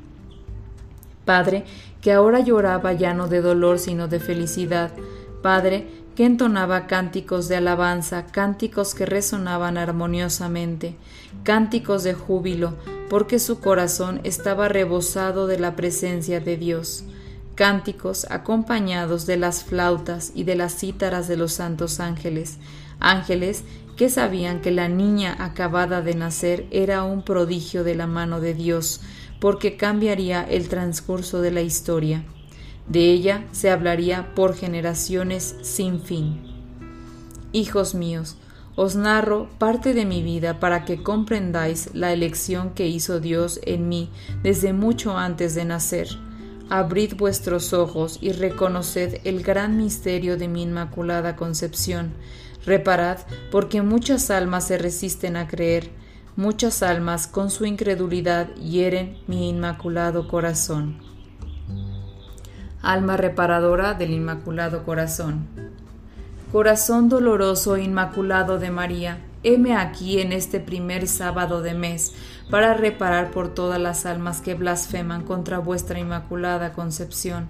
Padre 1.26 1.66
que 2.02 2.12
ahora 2.12 2.40
lloraba 2.40 2.94
ya 2.94 3.16
no 3.16 3.28
de 3.28 3.42
dolor 3.42 3.80
sino 3.80 4.08
de 4.08 4.20
felicidad, 4.20 4.92
Padre 5.42 5.88
que 6.16 6.26
entonaba 6.26 6.88
cánticos 6.88 7.48
de 7.50 7.58
alabanza, 7.58 8.26
cánticos 8.28 8.96
que 8.96 9.06
resonaban 9.06 9.78
armoniosamente, 9.78 10.96
cánticos 11.44 12.04
de 12.04 12.14
júbilo, 12.14 12.74
porque 13.10 13.38
su 13.38 13.60
corazón 13.60 14.22
estaba 14.24 14.70
rebosado 14.70 15.46
de 15.46 15.60
la 15.60 15.76
presencia 15.76 16.40
de 16.40 16.58
Dios, 16.58 17.04
cánticos 17.56 18.26
acompañados 18.30 19.26
de 19.26 19.38
las 19.38 19.64
flautas 19.64 20.32
y 20.34 20.44
de 20.44 20.56
las 20.56 20.76
cítaras 20.78 21.28
de 21.28 21.38
los 21.38 21.54
santos 21.54 22.00
ángeles, 22.00 22.58
ángeles 23.00 23.64
que 23.98 24.10
sabían 24.10 24.62
que 24.62 24.72
la 24.72 24.88
niña 24.88 25.36
acabada 25.40 26.02
de 26.02 26.16
nacer 26.16 26.66
era 26.72 27.04
un 27.04 27.24
prodigio 27.24 27.84
de 27.84 27.96
la 27.96 28.08
mano 28.08 28.42
de 28.42 28.54
Dios, 28.54 29.02
porque 29.40 29.78
cambiaría 29.78 30.44
el 30.44 30.70
transcurso 30.70 31.42
de 31.42 31.52
la 31.52 31.62
historia. 31.62 32.26
De 32.88 33.12
ella 33.12 33.46
se 33.52 33.72
hablaría 33.72 34.34
por 34.36 34.56
generaciones 34.56 35.56
sin 35.62 36.02
fin. 36.02 36.42
Hijos 37.52 37.96
míos, 37.96 38.38
os 38.76 38.96
narro 38.96 39.50
parte 39.58 39.94
de 39.94 40.06
mi 40.06 40.22
vida 40.22 40.60
para 40.60 40.84
que 40.84 41.02
comprendáis 41.02 41.90
la 41.94 42.12
elección 42.12 42.72
que 42.72 42.88
hizo 42.88 43.20
Dios 43.20 43.60
en 43.64 43.88
mí 43.88 44.10
desde 44.44 44.74
mucho 44.74 45.18
antes 45.18 45.56
de 45.56 45.66
nacer. 45.66 46.10
Abrid 46.70 47.16
vuestros 47.16 47.74
ojos 47.74 48.18
y 48.22 48.32
reconoced 48.32 49.22
el 49.24 49.44
gran 49.44 49.78
misterio 49.78 50.38
de 50.38 50.48
mi 50.48 50.64
inmaculada 50.64 51.36
concepción, 51.36 52.14
Reparad, 52.66 53.20
porque 53.52 53.84
muchas 53.84 54.32
almas 54.32 54.68
se 54.68 54.80
resisten 54.80 55.38
a 55.38 55.48
creer, 55.48 55.92
muchas 56.36 56.82
almas 56.82 57.28
con 57.28 57.52
su 57.52 57.66
incredulidad 57.66 58.54
hieren 58.56 59.18
mi 59.28 59.50
inmaculado 59.50 60.28
corazón. 60.28 61.05
Alma 62.86 63.18
reparadora 63.18 63.96
del 63.96 64.12
Inmaculado 64.12 64.84
Corazón. 64.84 65.48
Corazón 66.52 67.10
doloroso 67.10 67.76
e 67.76 67.82
inmaculado 67.82 68.60
de 68.60 68.70
María, 68.70 69.18
heme 69.42 69.76
aquí 69.76 70.20
en 70.20 70.32
este 70.32 70.60
primer 70.60 71.08
sábado 71.08 71.64
de 71.64 71.74
mes, 71.74 72.14
para 72.52 72.76
reparar 72.76 73.32
por 73.32 73.52
todas 73.52 73.82
las 73.82 74.06
almas 74.06 74.40
que 74.40 74.54
blasfeman 74.54 75.24
contra 75.24 75.58
vuestra 75.58 75.98
Inmaculada 75.98 76.74
Concepción, 76.74 77.48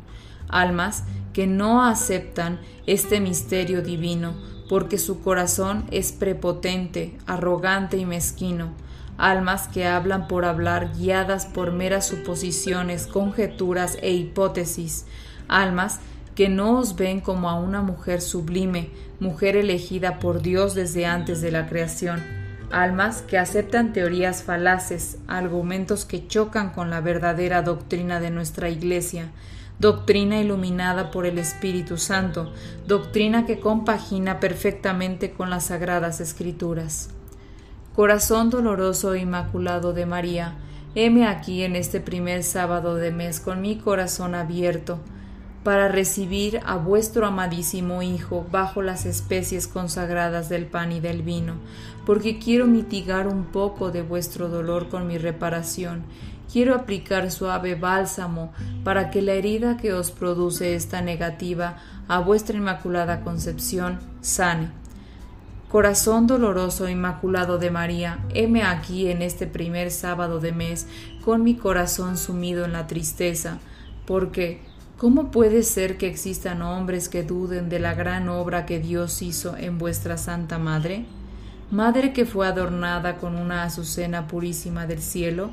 almas 0.48 1.04
que 1.34 1.48
no 1.48 1.84
aceptan 1.84 2.62
este 2.88 3.20
misterio 3.20 3.82
divino, 3.82 4.36
porque 4.70 4.98
su 4.98 5.22
corazón 5.22 5.84
es 5.92 6.14
prepotente, 6.14 7.18
arrogante 7.28 7.98
y 7.98 8.06
mezquino, 8.06 8.70
almas 9.18 9.68
que 9.68 9.86
hablan 9.86 10.30
por 10.30 10.46
hablar 10.46 10.94
guiadas 10.98 11.46
por 11.46 11.74
meras 11.74 12.08
suposiciones, 12.08 13.06
conjeturas 13.06 13.98
e 14.02 14.12
hipótesis, 14.14 15.06
almas 15.48 16.00
que 16.36 16.50
no 16.50 16.80
os 16.80 16.96
ven 16.96 17.22
como 17.22 17.50
a 17.50 17.56
una 17.56 17.82
mujer 17.82 18.22
sublime, 18.22 18.90
mujer 19.20 19.56
elegida 19.56 20.20
por 20.20 20.42
Dios 20.42 20.76
desde 20.76 21.06
antes 21.06 21.42
de 21.42 21.52
la 21.52 21.68
creación, 21.68 22.22
almas 22.72 23.22
que 23.22 23.38
aceptan 23.38 23.94
teorías 23.94 24.44
falaces, 24.44 25.18
argumentos 25.28 26.04
que 26.04 26.28
chocan 26.28 26.72
con 26.72 26.90
la 26.90 27.00
verdadera 27.00 27.62
doctrina 27.62 28.20
de 28.20 28.32
nuestra 28.32 28.70
Iglesia, 28.70 29.32
doctrina 29.80 30.40
iluminada 30.40 31.12
por 31.12 31.26
el 31.26 31.38
Espíritu 31.38 31.98
Santo, 31.98 32.52
doctrina 32.86 33.46
que 33.46 33.60
compagina 33.60 34.40
perfectamente 34.40 35.32
con 35.32 35.50
las 35.50 35.66
sagradas 35.66 36.20
escrituras. 36.20 37.10
Corazón 37.96 38.50
doloroso 38.50 39.14
e 39.14 39.20
inmaculado 39.20 39.94
de 39.94 40.06
María, 40.06 40.56
heme 40.96 41.28
aquí 41.28 41.64
en 41.64 41.78
este 41.78 42.02
primer 42.02 42.44
sábado 42.44 42.96
de 42.96 43.12
mes 43.12 43.40
con 43.40 43.62
mi 43.62 43.78
corazón 43.78 44.36
abierto, 44.36 45.00
para 45.66 45.90
recibir 45.90 46.62
a 46.66 46.78
vuestro 46.78 47.26
amadísimo 47.26 48.02
Hijo 48.02 48.46
bajo 48.50 48.82
las 48.82 49.06
especies 49.06 49.68
consagradas 49.68 50.48
del 50.48 50.66
pan 50.68 50.94
y 50.94 51.02
del 51.02 51.24
vino, 51.24 51.56
porque 52.06 52.40
quiero 52.40 52.68
mitigar 52.68 53.28
un 53.28 53.44
poco 53.44 53.92
de 53.92 54.02
vuestro 54.02 54.48
dolor 54.48 54.88
con 54.88 55.08
mi 55.08 55.18
reparación 55.18 56.06
quiero 56.56 56.76
aplicar 56.76 57.32
suave 57.32 57.76
bálsamo 57.76 58.54
para 58.86 59.10
que 59.10 59.22
la 59.22 59.34
herida 59.34 59.76
que 59.76 59.92
os 59.92 60.12
produce 60.12 60.76
esta 60.76 61.02
negativa 61.02 61.78
a 62.08 62.20
vuestra 62.20 62.56
inmaculada 62.56 63.22
concepción 63.22 64.00
sane. 64.22 64.70
Corazón 65.70 66.28
doloroso 66.28 66.88
inmaculado 66.88 67.58
de 67.58 67.72
María, 67.72 68.20
heme 68.34 68.64
aquí 68.64 69.10
en 69.10 69.22
este 69.22 69.48
primer 69.48 69.92
sábado 69.92 70.40
de 70.40 70.54
mes 70.54 70.88
con 71.26 71.44
mi 71.44 71.56
corazón 71.56 72.18
sumido 72.18 72.64
en 72.64 72.72
la 72.72 72.88
tristeza, 72.88 73.60
porque 74.06 74.62
¿cómo 74.98 75.32
puede 75.32 75.64
ser 75.64 75.98
que 75.98 76.08
existan 76.08 76.62
hombres 76.62 77.10
que 77.10 77.24
duden 77.24 77.70
de 77.70 77.80
la 77.80 77.94
gran 77.94 78.30
obra 78.30 78.66
que 78.66 78.80
Dios 78.80 79.22
hizo 79.22 79.58
en 79.58 79.78
vuestra 79.78 80.18
Santa 80.18 80.58
Madre? 80.58 81.06
Madre 81.72 82.14
que 82.14 82.26
fue 82.26 82.48
adornada 82.48 83.18
con 83.18 83.36
una 83.36 83.64
azucena 83.64 84.28
purísima 84.28 84.86
del 84.86 85.02
cielo, 85.02 85.52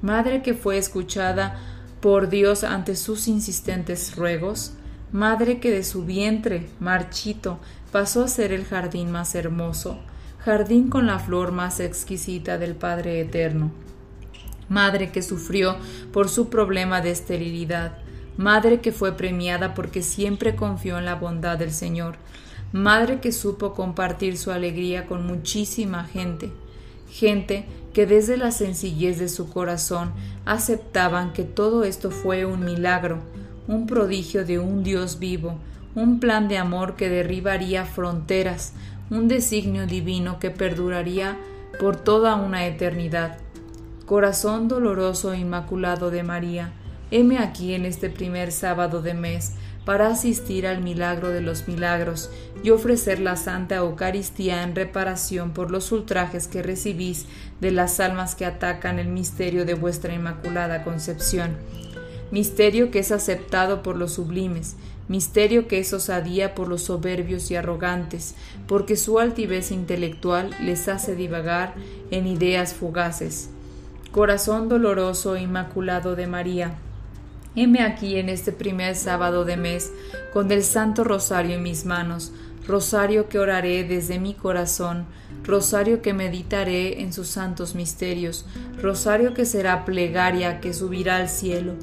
madre 0.00 0.42
que 0.42 0.54
fue 0.54 0.78
escuchada 0.78 1.58
por 2.00 2.28
Dios 2.28 2.64
ante 2.64 2.96
sus 2.96 3.28
insistentes 3.28 4.16
ruegos, 4.16 4.72
madre 5.12 5.60
que 5.60 5.70
de 5.70 5.84
su 5.84 6.04
vientre 6.04 6.68
marchito 6.80 7.60
pasó 7.92 8.24
a 8.24 8.28
ser 8.28 8.52
el 8.52 8.64
jardín 8.64 9.12
más 9.12 9.34
hermoso, 9.34 9.98
jardín 10.38 10.88
con 10.88 11.06
la 11.06 11.18
flor 11.18 11.52
más 11.52 11.78
exquisita 11.78 12.58
del 12.58 12.74
Padre 12.74 13.20
Eterno. 13.20 13.70
madre 14.68 15.12
que 15.12 15.20
sufrió 15.20 15.76
por 16.12 16.30
su 16.30 16.48
problema 16.48 17.02
de 17.02 17.10
esterilidad, 17.10 17.98
madre 18.36 18.80
que 18.80 18.92
fue 18.92 19.16
premiada 19.16 19.74
porque 19.74 20.02
siempre 20.02 20.56
confió 20.56 20.98
en 20.98 21.04
la 21.04 21.14
bondad 21.14 21.58
del 21.58 21.72
Señor, 21.72 22.16
madre 22.72 23.20
que 23.20 23.32
supo 23.32 23.74
compartir 23.74 24.38
su 24.38 24.50
alegría 24.50 25.06
con 25.06 25.26
muchísima 25.26 26.04
gente, 26.04 26.52
gente 27.10 27.66
que 27.92 28.06
desde 28.06 28.36
la 28.36 28.50
sencillez 28.50 29.18
de 29.18 29.28
su 29.28 29.50
corazón 29.50 30.12
aceptaban 30.46 31.32
que 31.32 31.44
todo 31.44 31.84
esto 31.84 32.10
fue 32.10 32.46
un 32.46 32.64
milagro, 32.64 33.18
un 33.68 33.86
prodigio 33.86 34.44
de 34.44 34.58
un 34.58 34.82
Dios 34.82 35.18
vivo, 35.18 35.58
un 35.94 36.20
plan 36.20 36.48
de 36.48 36.56
amor 36.56 36.96
que 36.96 37.10
derribaría 37.10 37.84
fronteras, 37.84 38.72
un 39.10 39.28
designio 39.28 39.86
divino 39.86 40.38
que 40.38 40.50
perduraría 40.50 41.36
por 41.78 41.96
toda 41.96 42.34
una 42.36 42.66
eternidad. 42.66 43.38
Corazón 44.06 44.68
doloroso 44.68 45.32
e 45.32 45.38
inmaculado 45.38 46.10
de 46.10 46.22
María, 46.22 46.72
heme 47.12 47.38
aquí 47.38 47.74
en 47.74 47.84
este 47.84 48.08
primer 48.08 48.50
sábado 48.52 49.02
de 49.02 49.12
mes 49.12 49.52
para 49.84 50.08
asistir 50.08 50.66
al 50.66 50.82
milagro 50.82 51.28
de 51.28 51.42
los 51.42 51.68
milagros 51.68 52.30
y 52.62 52.70
ofrecer 52.70 53.20
la 53.20 53.36
Santa 53.36 53.76
Eucaristía 53.76 54.62
en 54.62 54.74
reparación 54.74 55.50
por 55.52 55.70
los 55.70 55.92
ultrajes 55.92 56.48
que 56.48 56.62
recibís 56.62 57.26
de 57.60 57.70
las 57.70 58.00
almas 58.00 58.34
que 58.34 58.46
atacan 58.46 58.98
el 58.98 59.08
misterio 59.08 59.66
de 59.66 59.74
vuestra 59.74 60.14
Inmaculada 60.14 60.84
Concepción, 60.84 61.56
misterio 62.30 62.90
que 62.90 63.00
es 63.00 63.12
aceptado 63.12 63.82
por 63.82 63.96
los 63.96 64.14
sublimes, 64.14 64.76
misterio 65.08 65.68
que 65.68 65.80
es 65.80 65.92
osadía 65.92 66.54
por 66.54 66.68
los 66.68 66.84
soberbios 66.84 67.50
y 67.50 67.56
arrogantes, 67.56 68.36
porque 68.66 68.96
su 68.96 69.18
altivez 69.18 69.70
intelectual 69.70 70.50
les 70.62 70.88
hace 70.88 71.14
divagar 71.14 71.74
en 72.10 72.26
ideas 72.26 72.72
fugaces. 72.72 73.50
Corazón 74.12 74.70
doloroso 74.70 75.36
e 75.36 75.42
inmaculado 75.42 76.16
de 76.16 76.26
María, 76.26 76.74
Heme 77.54 77.82
aquí 77.82 78.16
en 78.16 78.28
este 78.28 78.50
primer 78.50 78.96
sábado 78.96 79.44
de 79.44 79.56
mes, 79.56 79.92
con 80.32 80.50
el 80.50 80.62
Santo 80.62 81.04
Rosario 81.04 81.56
en 81.56 81.62
mis 81.62 81.84
manos, 81.84 82.32
rosario 82.66 83.28
que 83.28 83.38
oraré 83.38 83.84
desde 83.84 84.18
mi 84.18 84.34
corazón, 84.34 85.06
rosario 85.44 86.00
que 86.00 86.14
meditaré 86.14 87.02
en 87.02 87.12
sus 87.12 87.28
santos 87.28 87.74
misterios, 87.74 88.46
rosario 88.80 89.34
que 89.34 89.44
será 89.44 89.84
plegaria 89.84 90.60
que 90.60 90.72
subirá 90.72 91.16
al 91.16 91.28
cielo, 91.28 91.74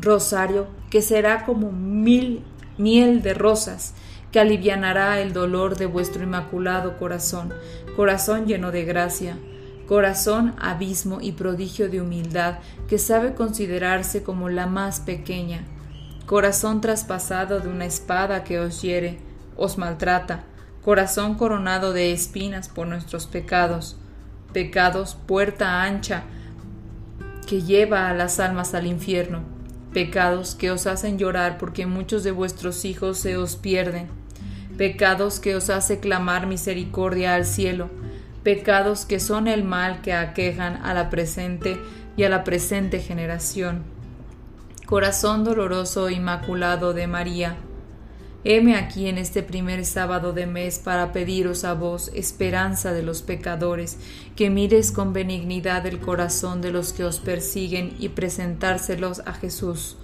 rosario 0.00 0.66
que 0.90 1.02
será 1.02 1.44
como 1.44 1.70
mil 1.70 2.42
miel 2.78 3.22
de 3.22 3.34
rosas, 3.34 3.94
que 4.32 4.40
alivianará 4.40 5.20
el 5.20 5.32
dolor 5.32 5.76
de 5.76 5.86
vuestro 5.86 6.22
inmaculado 6.24 6.98
corazón, 6.98 7.54
corazón 7.94 8.46
lleno 8.46 8.70
de 8.70 8.84
gracia, 8.84 9.38
corazón, 9.86 10.54
abismo 10.58 11.20
y 11.20 11.32
prodigio 11.32 11.88
de 11.88 12.00
humildad 12.00 12.58
que 12.88 12.98
sabe 12.98 13.34
considerarse 13.34 14.22
como 14.22 14.48
la 14.48 14.66
más 14.66 15.00
pequeña, 15.00 15.64
corazón 16.26 16.80
traspasado 16.80 17.60
de 17.60 17.68
una 17.68 17.86
espada 17.86 18.44
que 18.44 18.58
os 18.58 18.82
hiere, 18.82 19.18
os 19.56 19.78
maltrata, 19.78 20.44
corazón 20.82 21.34
coronado 21.34 21.92
de 21.92 22.12
espinas 22.12 22.68
por 22.68 22.86
nuestros 22.86 23.26
pecados, 23.26 23.96
pecados 24.52 25.14
puerta 25.14 25.82
ancha 25.82 26.24
que 27.46 27.62
lleva 27.62 28.08
a 28.08 28.14
las 28.14 28.40
almas 28.40 28.74
al 28.74 28.86
infierno, 28.86 29.40
pecados 29.92 30.54
que 30.54 30.70
os 30.70 30.86
hacen 30.86 31.16
llorar 31.16 31.58
porque 31.58 31.86
muchos 31.86 32.24
de 32.24 32.32
vuestros 32.32 32.84
hijos 32.84 33.18
se 33.18 33.36
os 33.36 33.56
pierden, 33.56 34.08
pecados 34.76 35.38
que 35.40 35.54
os 35.54 35.70
hace 35.70 36.00
clamar 36.00 36.46
misericordia 36.46 37.34
al 37.34 37.46
cielo, 37.46 37.88
pecados 38.46 39.06
que 39.06 39.18
son 39.18 39.48
el 39.48 39.64
mal 39.64 40.02
que 40.02 40.12
aquejan 40.12 40.76
a 40.84 40.94
la 40.94 41.10
presente 41.10 41.80
y 42.16 42.22
a 42.22 42.28
la 42.28 42.44
presente 42.44 43.00
generación. 43.00 43.82
Corazón 44.86 45.42
doloroso 45.42 46.08
e 46.08 46.12
inmaculado 46.12 46.92
de 46.92 47.08
María, 47.08 47.56
heme 48.44 48.76
aquí 48.76 49.08
en 49.08 49.18
este 49.18 49.42
primer 49.42 49.84
sábado 49.84 50.32
de 50.32 50.46
mes 50.46 50.78
para 50.78 51.10
pediros 51.10 51.64
a 51.64 51.74
vos, 51.74 52.12
esperanza 52.14 52.92
de 52.92 53.02
los 53.02 53.20
pecadores, 53.20 53.98
que 54.36 54.48
mires 54.48 54.92
con 54.92 55.12
benignidad 55.12 55.84
el 55.84 55.98
corazón 55.98 56.62
de 56.62 56.70
los 56.70 56.92
que 56.92 57.02
os 57.02 57.18
persiguen 57.18 57.96
y 57.98 58.10
presentárselos 58.10 59.22
a 59.26 59.32
Jesús 59.32 59.96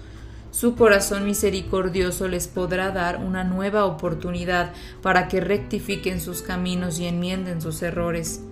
su 0.53 0.77
corazón 0.77 1.25
misericordioso 1.25 2.29
les 2.29 2.47
podrá 2.47 2.91
dar 2.91 3.17
una 3.17 3.43
nueva 3.43 3.87
oportunidad 3.87 4.73
para 5.01 5.27
que 5.27 5.41
rectifiquen 5.41 6.21
sus 6.21 6.43
caminos 6.43 7.01
y 7.01 7.07
enmienden 7.07 7.63
sus 7.63 7.83
errores. 7.83 8.43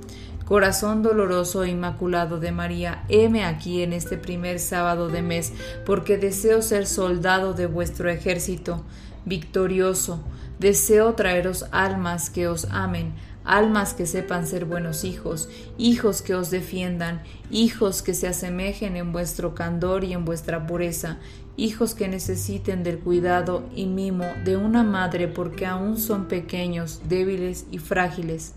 Corazón 0.47 1.03
doloroso 1.03 1.63
e 1.63 1.69
inmaculado 1.69 2.41
de 2.41 2.53
María, 2.53 3.05
heme 3.09 3.45
aquí 3.45 3.83
en 3.83 3.93
este 3.93 4.17
primer 4.17 4.59
sábado 4.61 5.09
de 5.09 5.21
mes, 5.21 5.53
porque 5.85 6.17
deseo 6.17 6.63
ser 6.63 6.87
soldado 6.87 7.53
de 7.53 7.67
vuestro 7.67 8.09
ejército, 8.09 8.83
victorioso, 9.27 10.25
deseo 10.59 11.13
traeros 11.15 11.67
almas 11.71 12.31
que 12.31 12.49
os 12.49 12.67
amen, 12.71 13.13
almas 13.45 13.95
que 13.95 14.07
sepan 14.07 14.47
ser 14.47 14.65
buenos 14.65 15.05
hijos, 15.05 15.49
hijos 15.79 16.23
que 16.23 16.35
os 16.35 16.51
defiendan, 16.51 17.23
hijos 17.51 18.03
que 18.03 18.15
se 18.15 18.29
asemejen 18.29 18.97
en 18.97 19.13
vuestro 19.13 19.55
candor 19.55 20.05
y 20.05 20.13
en 20.13 20.25
vuestra 20.25 20.67
pureza, 20.67 21.19
hijos 21.61 21.95
que 21.95 22.09
necesiten 22.09 22.83
del 22.83 22.99
cuidado 22.99 23.65
y 23.75 23.87
mimo 23.87 24.25
de 24.45 24.57
una 24.57 24.83
madre 24.83 25.29
porque 25.29 25.67
aún 25.67 25.99
son 25.99 26.27
pequeños, 26.27 27.03
débiles 27.09 27.67
y 27.71 27.79
frágiles. 27.79 28.55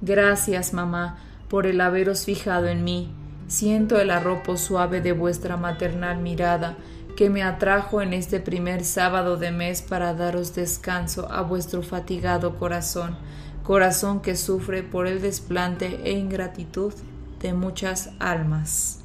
Gracias, 0.00 0.72
mamá, 0.72 1.18
por 1.48 1.66
el 1.66 1.80
haberos 1.80 2.24
fijado 2.24 2.66
en 2.66 2.82
mí. 2.82 3.12
Siento 3.46 4.00
el 4.00 4.10
arropo 4.10 4.56
suave 4.56 5.00
de 5.00 5.12
vuestra 5.12 5.56
maternal 5.56 6.18
mirada, 6.18 6.76
que 7.16 7.30
me 7.30 7.44
atrajo 7.44 8.02
en 8.02 8.12
este 8.12 8.40
primer 8.40 8.84
sábado 8.84 9.36
de 9.36 9.52
mes 9.52 9.82
para 9.82 10.14
daros 10.14 10.54
descanso 10.56 11.30
a 11.30 11.42
vuestro 11.42 11.82
fatigado 11.82 12.56
corazón, 12.56 13.16
corazón 13.62 14.20
que 14.20 14.36
sufre 14.36 14.82
por 14.82 15.06
el 15.06 15.22
desplante 15.22 16.00
e 16.02 16.12
ingratitud 16.12 16.92
de 17.40 17.52
muchas 17.52 18.10
almas. 18.18 19.03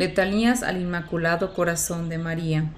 Letanías 0.00 0.62
al 0.62 0.80
Inmaculado 0.80 1.52
Corazón 1.52 2.08
de 2.08 2.16
María. 2.16 2.72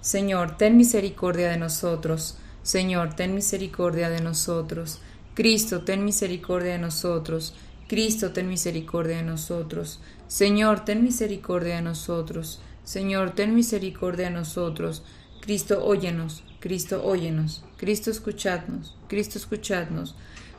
Señor, 0.00 0.56
ten 0.56 0.76
misericordia 0.76 1.48
de 1.48 1.58
nosotros. 1.58 2.38
Señor, 2.64 3.14
ten 3.14 3.36
misericordia 3.36 4.10
de 4.10 4.20
nosotros. 4.20 5.00
Cristo, 5.34 5.82
ten 5.82 6.04
misericordia 6.04 6.72
de 6.72 6.80
nosotros. 6.80 7.54
Cristo, 7.86 8.32
ten 8.32 8.48
misericordia 8.48 9.18
de 9.18 9.22
nosotros. 9.22 10.00
Señor, 10.26 10.84
ten 10.84 11.04
misericordia 11.04 11.76
de 11.76 11.82
nosotros. 11.82 12.60
Señor, 12.82 13.36
ten 13.36 13.54
misericordia 13.54 14.24
de 14.24 14.34
nosotros. 14.34 15.04
Cristo, 15.40 15.84
óyenos. 15.86 16.42
Cristo, 16.58 17.04
óyenos. 17.04 17.62
Cristo, 17.76 18.10
escuchadnos. 18.10 18.96
Cristo, 19.06 19.38
escuchadnos. 19.38 20.16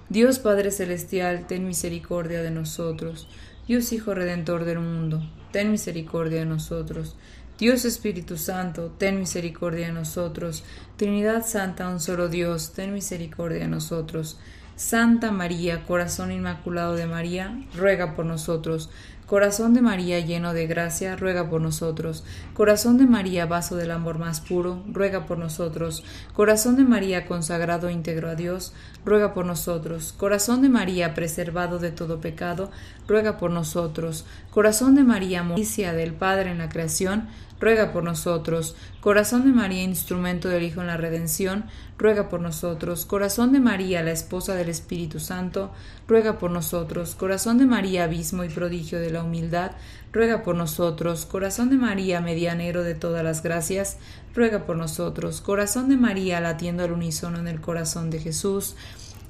Dios 0.08 0.40
Padre 0.40 0.72
Celestial, 0.72 1.48
ten 1.48 1.68
misericordia 1.68 2.42
de 2.42 2.52
nosotros. 2.52 3.28
Dios 3.68 3.92
Hijo 3.92 4.14
Redentor 4.14 4.64
del 4.64 4.80
mundo, 4.80 5.22
ten 5.52 5.72
misericordia 5.72 6.40
de 6.40 6.46
nosotros. 6.46 7.18
Dios 7.60 7.84
Espíritu 7.84 8.38
Santo, 8.38 8.94
ten 8.98 9.20
misericordia 9.20 9.88
de 9.88 9.92
nosotros. 9.92 10.64
Trinidad 10.96 11.46
Santa, 11.46 11.90
un 11.90 12.00
solo 12.00 12.30
Dios, 12.30 12.72
ten 12.72 12.94
misericordia 12.94 13.60
de 13.60 13.68
nosotros. 13.68 14.40
Santa 14.78 15.32
María, 15.32 15.84
corazón 15.84 16.32
inmaculado 16.32 16.96
de 16.96 17.08
María, 17.08 17.62
ruega 17.76 18.16
por 18.16 18.26
nosotros. 18.26 18.90
Corazón 19.28 19.74
de 19.74 19.82
María 19.82 20.22
lleno 20.22 20.54
de 20.54 20.68
gracia, 20.68 21.18
ruega 21.18 21.50
por 21.50 21.60
nosotros. 21.60 22.24
Corazón 22.54 22.98
de 22.98 23.06
María, 23.06 23.46
vaso 23.46 23.76
del 23.76 23.92
amor 23.92 24.20
más 24.20 24.40
puro, 24.40 24.82
ruega 24.90 25.26
por 25.26 25.38
nosotros. 25.38 26.06
Corazón 26.32 26.78
de 26.78 26.86
María 26.86 27.26
consagrado 27.26 27.90
íntegro 27.90 28.30
a 28.30 28.36
Dios, 28.36 28.72
ruega 29.04 29.34
por 29.34 29.46
nosotros. 29.46 30.14
Corazón 30.18 30.62
de 30.62 30.70
María 30.70 31.14
preservado 31.14 31.78
de 31.78 31.92
todo 31.92 32.22
pecado, 32.22 32.72
ruega 33.06 33.38
por 33.38 33.52
nosotros. 33.52 34.26
Corazón 34.50 34.96
de 34.96 35.04
María, 35.04 35.44
moricia 35.44 35.92
del 35.92 36.14
Padre 36.14 36.52
en 36.52 36.60
la 36.60 36.70
creación, 36.70 37.28
ruega 37.60 37.92
por 37.92 38.04
nosotros. 38.04 38.76
Corazón 39.02 39.46
de 39.46 39.52
María, 39.52 39.84
instrumento 39.84 40.50
del 40.50 40.64
Hijo 40.64 40.82
en 40.82 40.88
la 40.88 40.98
redención, 40.98 41.66
ruega 41.98 42.30
por 42.30 42.42
nosotros. 42.42 43.06
Corazón 43.06 43.52
de 43.52 43.60
María, 43.60 44.04
la 44.04 44.12
esposa 44.12 44.56
del 44.56 44.70
Espíritu 44.70 45.20
Santo, 45.20 45.72
ruega 46.08 46.38
por 46.38 46.52
nosotros. 46.52 47.16
Corazón 47.16 47.58
de 47.58 47.66
María, 47.66 48.04
abismo 48.04 48.44
y 48.44 48.50
prodigio 48.50 49.00
de 49.00 49.12
la 49.12 49.24
humildad, 49.24 49.72
ruega 50.12 50.44
por 50.44 50.56
nosotros. 50.56 51.26
Corazón 51.26 51.70
de 51.70 51.78
María, 51.78 52.22
medianero 52.22 52.84
de 52.84 52.96
todas 52.96 53.24
las 53.24 53.42
gracias, 53.44 53.98
ruega 54.36 54.66
por 54.66 54.78
nosotros. 54.78 55.42
Corazón 55.42 55.90
de 55.90 55.98
María, 55.98 56.40
latiendo 56.40 56.84
al 56.84 56.92
unísono 56.92 57.40
en 57.40 57.48
el 57.48 57.62
corazón 57.62 58.10
de 58.10 58.20
Jesús, 58.20 58.76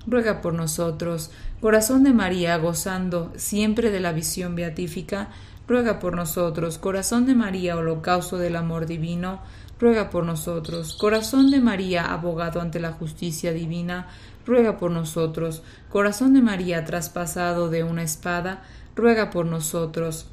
ruega 0.05 0.41
por 0.41 0.53
nosotros. 0.53 1.31
Corazón 1.61 2.03
de 2.03 2.13
María, 2.13 2.57
gozando 2.57 3.31
siempre 3.35 3.91
de 3.91 3.99
la 3.99 4.11
visión 4.11 4.55
beatífica, 4.55 5.29
ruega 5.67 5.99
por 5.99 6.15
nosotros. 6.15 6.77
Corazón 6.77 7.25
de 7.25 7.35
María, 7.35 7.75
holocausto 7.75 8.37
del 8.37 8.55
amor 8.55 8.85
divino, 8.85 9.41
ruega 9.79 10.09
por 10.09 10.23
nosotros. 10.23 10.93
Corazón 10.93 11.51
de 11.51 11.59
María, 11.59 12.11
abogado 12.11 12.61
ante 12.61 12.79
la 12.79 12.93
justicia 12.93 13.53
divina, 13.53 14.07
ruega 14.45 14.77
por 14.77 14.91
nosotros. 14.91 15.61
Corazón 15.89 16.33
de 16.33 16.41
María, 16.41 16.85
traspasado 16.85 17.69
de 17.69 17.83
una 17.83 18.03
espada, 18.03 18.63
ruega 18.95 19.29
por 19.29 19.45
nosotros. 19.45 20.27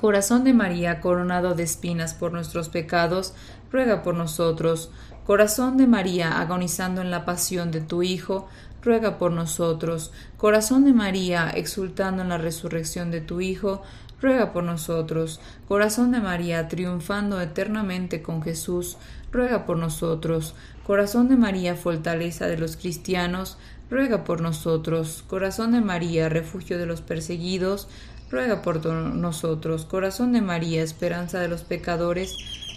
Corazón 0.00 0.44
de 0.44 0.54
María, 0.54 1.00
coronado 1.00 1.54
de 1.54 1.62
espinas 1.62 2.14
por 2.14 2.32
nuestros 2.32 2.68
pecados, 2.68 3.34
ruega 3.72 4.02
por 4.02 4.14
nosotros. 4.14 4.90
Corazón 5.24 5.76
de 5.78 5.86
María, 5.86 6.40
agonizando 6.40 7.00
en 7.00 7.10
la 7.10 7.24
pasión 7.24 7.70
de 7.70 7.80
tu 7.80 8.02
Hijo, 8.02 8.46
ruega 8.82 9.16
por 9.18 9.32
nosotros. 9.32 10.12
Corazón 10.36 10.84
de 10.84 10.92
María, 10.92 11.50
exultando 11.50 12.22
en 12.22 12.28
la 12.28 12.38
resurrección 12.38 13.10
de 13.10 13.22
tu 13.22 13.40
Hijo, 13.40 13.82
ruega 14.24 14.54
por 14.54 14.64
nosotros. 14.64 15.38
Corazón 15.68 16.10
de 16.10 16.20
María, 16.20 16.66
triunfando 16.68 17.42
eternamente 17.42 18.22
con 18.22 18.42
Jesús, 18.42 18.96
ruega 19.30 19.66
por 19.66 19.76
nosotros. 19.76 20.54
Corazón 20.86 21.28
de 21.28 21.36
María, 21.36 21.76
fortaleza 21.76 22.46
de 22.46 22.56
los 22.56 22.78
cristianos, 22.78 23.58
ruega 23.90 24.24
por 24.24 24.40
nosotros. 24.40 25.24
Corazón 25.28 25.72
de 25.72 25.82
María, 25.82 26.30
refugio 26.30 26.78
de 26.78 26.86
los 26.86 27.02
perseguidos, 27.02 27.86
ruega 28.30 28.62
por 28.62 28.82
nosotros. 28.86 29.84
Corazón 29.84 30.32
de 30.32 30.40
María, 30.40 30.82
esperanza 30.82 31.38
de 31.38 31.48
los 31.48 31.62
pecadores, 31.62 32.34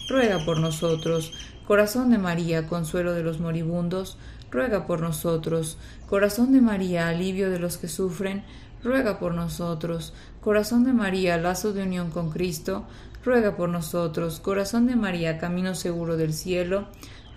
ruega 0.09 0.43
por 0.43 0.59
nosotros. 0.59 1.31
Corazón 1.65 2.11
de 2.11 2.17
María, 2.17 2.67
consuelo 2.67 3.13
de 3.13 3.23
los 3.23 3.39
moribundos, 3.39 4.17
ruega 4.51 4.85
por 4.85 4.99
nosotros. 4.99 5.77
Corazón 6.07 6.51
de 6.51 6.59
María, 6.59 7.07
alivio 7.07 7.49
de 7.49 7.59
los 7.59 7.77
que 7.77 7.87
sufren, 7.87 8.43
ruega 8.83 9.19
por 9.19 9.33
nosotros. 9.33 10.13
Corazón 10.41 10.83
de 10.83 10.93
María, 10.93 11.37
lazo 11.37 11.73
de 11.73 11.83
unión 11.83 12.11
con 12.11 12.29
Cristo, 12.29 12.85
ruega 13.23 13.55
por 13.55 13.69
nosotros. 13.69 14.39
Corazón 14.39 14.87
de 14.87 14.95
María, 14.95 15.37
camino 15.37 15.75
seguro 15.75 16.15
del 16.15 16.33
cielo, 16.33 16.87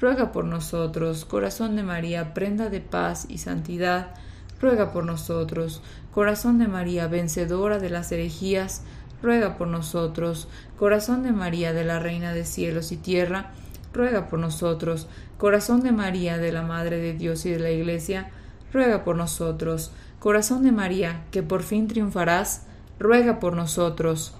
ruega 0.01 0.33
por 0.33 0.45
nosotros. 0.45 1.25
Corazón 1.25 1.77
de 1.77 1.83
María, 1.83 2.35
prenda 2.35 2.69
de 2.71 2.81
paz 2.81 3.27
y 3.29 3.39
santidad, 3.39 4.15
ruega 4.61 4.93
por 4.93 5.05
nosotros. 5.05 5.83
Corazón 6.13 6.59
de 6.59 6.69
María, 6.69 7.09
vencedora 7.09 7.79
de 7.79 7.91
las 7.91 8.13
herejías, 8.13 8.83
ruega 9.23 9.57
por 9.57 9.69
nosotros. 9.69 10.49
Corazón 10.79 11.23
de 11.23 11.33
María, 11.33 11.73
de 11.73 11.85
la 11.85 11.99
Reina 11.99 12.33
de 12.33 12.45
cielos 12.45 12.93
y 12.93 12.97
tierra, 12.97 13.51
ruega 13.93 14.29
por 14.29 14.39
nosotros. 14.39 15.09
Corazón 15.39 15.83
de 15.83 15.93
María, 15.93 16.39
de 16.39 16.53
la 16.53 16.63
Madre 16.63 16.99
de 16.99 17.15
Dios 17.15 17.47
y 17.47 17.51
de 17.51 17.59
la 17.59 17.71
Iglesia, 17.71 18.31
ruega 18.73 19.05
por 19.05 19.17
nosotros. 19.17 19.93
Corazón 20.19 20.63
de 20.63 20.73
María, 20.73 21.25
que 21.31 21.43
por 21.43 21.63
fin 21.63 21.89
triunfarás, 21.89 22.67
ruega 23.01 23.41
por 23.41 23.57
nosotros. 23.57 24.35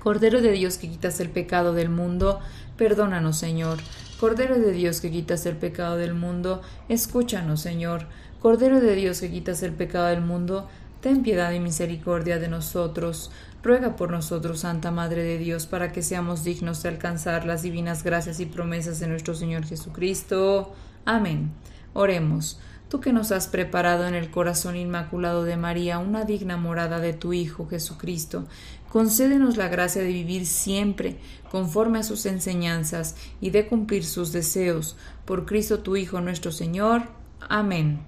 Cordero 0.00 0.42
de 0.42 0.52
Dios 0.52 0.76
que 0.76 0.90
quitas 0.90 1.20
el 1.20 1.30
pecado 1.30 1.72
del 1.72 1.88
mundo, 1.88 2.40
perdónanos, 2.76 3.38
Señor. 3.38 3.78
Cordero 4.18 4.58
de 4.58 4.72
Dios 4.72 5.00
que 5.00 5.10
quitas 5.10 5.46
el 5.46 5.56
pecado 5.56 5.96
del 5.96 6.12
mundo, 6.12 6.60
escúchanos, 6.90 7.60
Señor. 7.60 8.06
Cordero 8.40 8.80
de 8.80 8.94
Dios 8.94 9.20
que 9.20 9.30
quitas 9.30 9.62
el 9.62 9.72
pecado 9.72 10.06
del 10.06 10.20
mundo, 10.20 10.68
ten 11.00 11.22
piedad 11.22 11.52
y 11.52 11.60
misericordia 11.60 12.38
de 12.38 12.48
nosotros. 12.48 13.30
Ruega 13.62 13.96
por 13.96 14.10
nosotros, 14.10 14.60
Santa 14.60 14.90
Madre 14.90 15.22
de 15.22 15.38
Dios, 15.38 15.66
para 15.66 15.92
que 15.92 16.02
seamos 16.02 16.44
dignos 16.44 16.82
de 16.82 16.88
alcanzar 16.88 17.46
las 17.46 17.62
divinas 17.62 18.02
gracias 18.02 18.40
y 18.40 18.46
promesas 18.46 18.98
de 19.00 19.06
nuestro 19.06 19.34
Señor 19.34 19.64
Jesucristo. 19.64 20.74
Amén. 21.04 21.52
Oremos. 21.92 22.58
Tú 22.90 23.00
que 23.00 23.12
nos 23.12 23.30
has 23.30 23.46
preparado 23.46 24.08
en 24.08 24.16
el 24.16 24.32
corazón 24.32 24.74
inmaculado 24.74 25.44
de 25.44 25.56
María 25.56 26.00
una 26.00 26.24
digna 26.24 26.56
morada 26.56 26.98
de 26.98 27.12
tu 27.12 27.32
Hijo 27.32 27.68
Jesucristo, 27.68 28.46
concédenos 28.88 29.56
la 29.56 29.68
gracia 29.68 30.02
de 30.02 30.08
vivir 30.08 30.44
siempre 30.44 31.16
conforme 31.52 32.00
a 32.00 32.02
sus 32.02 32.26
enseñanzas 32.26 33.14
y 33.40 33.50
de 33.50 33.68
cumplir 33.68 34.04
sus 34.04 34.32
deseos. 34.32 34.96
Por 35.24 35.46
Cristo 35.46 35.78
tu 35.78 35.94
Hijo 35.94 36.20
nuestro 36.20 36.50
Señor. 36.50 37.02
Amén. 37.48 38.00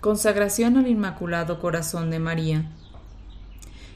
Consagración 0.00 0.78
al 0.78 0.88
Inmaculado 0.88 1.60
Corazón 1.60 2.10
de 2.10 2.18
María. 2.18 2.68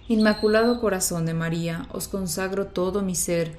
Inmaculado 0.06 0.80
Corazón 0.80 1.26
de 1.26 1.34
María, 1.34 1.88
os 1.90 2.06
consagro 2.06 2.68
todo 2.68 3.02
mi 3.02 3.16
ser, 3.16 3.56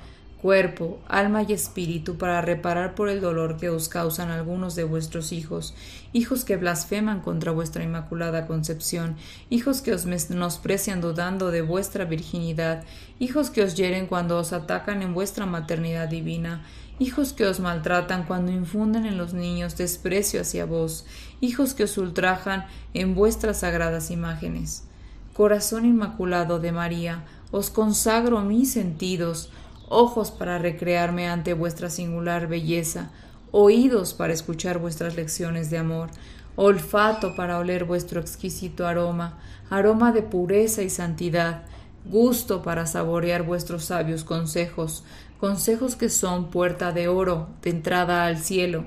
cuerpo, 0.48 1.02
alma 1.10 1.44
y 1.44 1.52
espíritu 1.52 2.18
para 2.18 2.40
reparar 2.40 2.96
por 2.96 3.10
el 3.10 3.20
dolor 3.20 3.58
que 3.58 3.70
os 3.70 3.90
causan 3.90 4.30
algunos 4.30 4.76
de 4.76 4.86
vuestros 4.86 5.34
hijos, 5.34 5.74
hijos 6.14 6.46
que 6.46 6.56
blasfeman 6.56 7.20
contra 7.20 7.52
vuestra 7.52 7.84
Inmaculada 7.84 8.48
Concepción, 8.48 9.18
hijos 9.50 9.82
que 9.82 9.92
os 9.92 10.06
menosprecian 10.06 11.02
dudando 11.02 11.52
de 11.52 11.64
vuestra 11.64 12.06
virginidad, 12.06 12.86
hijos 13.20 13.50
que 13.50 13.62
os 13.62 13.76
hieren 13.76 14.08
cuando 14.08 14.38
os 14.38 14.54
atacan 14.54 15.02
en 15.02 15.14
vuestra 15.14 15.46
maternidad 15.46 16.08
divina, 16.08 16.64
hijos 16.98 17.34
que 17.34 17.46
os 17.46 17.60
maltratan 17.60 18.24
cuando 18.24 18.54
infunden 18.54 19.06
en 19.06 19.18
los 19.18 19.34
niños 19.34 19.76
desprecio 19.76 20.40
hacia 20.40 20.64
vos, 20.64 21.06
hijos 21.42 21.74
que 21.74 21.84
os 21.84 21.98
ultrajan 21.98 22.68
en 22.94 23.16
vuestras 23.16 23.60
sagradas 23.60 24.12
imágenes. 24.12 24.86
Corazón 25.34 25.84
Inmaculado 25.84 26.60
de 26.60 26.72
María, 26.72 27.26
os 27.52 27.70
consagro 27.70 28.40
mis 28.42 28.72
sentidos, 28.72 29.52
ojos 29.88 30.32
para 30.32 30.58
recrearme 30.58 31.28
ante 31.28 31.54
vuestra 31.54 31.90
singular 31.90 32.48
belleza, 32.48 33.10
oídos 33.52 34.14
para 34.14 34.34
escuchar 34.34 34.80
vuestras 34.80 35.16
lecciones 35.16 35.70
de 35.70 35.78
amor, 35.78 36.10
olfato 36.56 37.36
para 37.36 37.58
oler 37.58 37.86
vuestro 37.86 38.20
exquisito 38.20 38.86
aroma, 38.86 39.38
aroma 39.70 40.12
de 40.12 40.24
pureza 40.24 40.82
y 40.82 40.90
santidad, 40.90 41.64
gusto 42.06 42.62
para 42.62 42.86
saborear 42.86 43.44
vuestros 43.44 43.86
sabios 43.86 44.24
consejos, 44.24 45.04
consejos 45.40 45.96
que 45.96 46.10
son 46.10 46.50
puerta 46.50 46.92
de 46.92 47.08
oro, 47.08 47.48
de 47.62 47.70
entrada 47.70 48.26
al 48.26 48.40
cielo, 48.40 48.86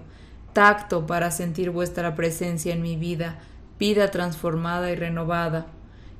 tacto 0.52 1.06
para 1.06 1.30
sentir 1.30 1.70
vuestra 1.70 2.14
presencia 2.14 2.74
en 2.74 2.82
mi 2.82 2.96
vida, 2.96 3.38
vida 3.78 4.10
transformada 4.10 4.90
y 4.90 4.96
renovada. 4.96 5.66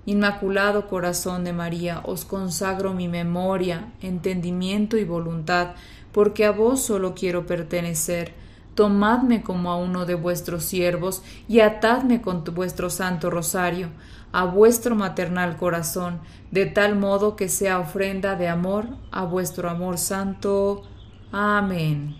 Inmaculado 0.06 0.88
Corazón 0.88 1.44
de 1.44 1.52
María, 1.52 2.00
os 2.04 2.24
consagro 2.24 2.94
mi 2.94 3.06
memoria, 3.06 3.92
entendimiento 4.00 4.96
y 4.96 5.04
voluntad, 5.04 5.72
porque 6.12 6.44
a 6.44 6.52
vos 6.52 6.80
solo 6.80 7.14
quiero 7.14 7.46
pertenecer. 7.46 8.34
Tomadme 8.74 9.42
como 9.42 9.70
a 9.70 9.76
uno 9.76 10.06
de 10.06 10.14
vuestros 10.14 10.64
siervos 10.64 11.22
y 11.48 11.60
atadme 11.60 12.22
con 12.22 12.44
vuestro 12.44 12.88
santo 12.88 13.28
rosario 13.28 13.88
a 14.32 14.44
vuestro 14.44 14.94
maternal 14.94 15.56
corazón, 15.56 16.20
de 16.50 16.66
tal 16.66 16.96
modo 16.96 17.36
que 17.36 17.48
sea 17.48 17.80
ofrenda 17.80 18.36
de 18.36 18.48
amor 18.48 18.86
a 19.10 19.24
vuestro 19.24 19.68
amor 19.68 19.98
santo. 19.98 20.82
Amén. 21.32 22.19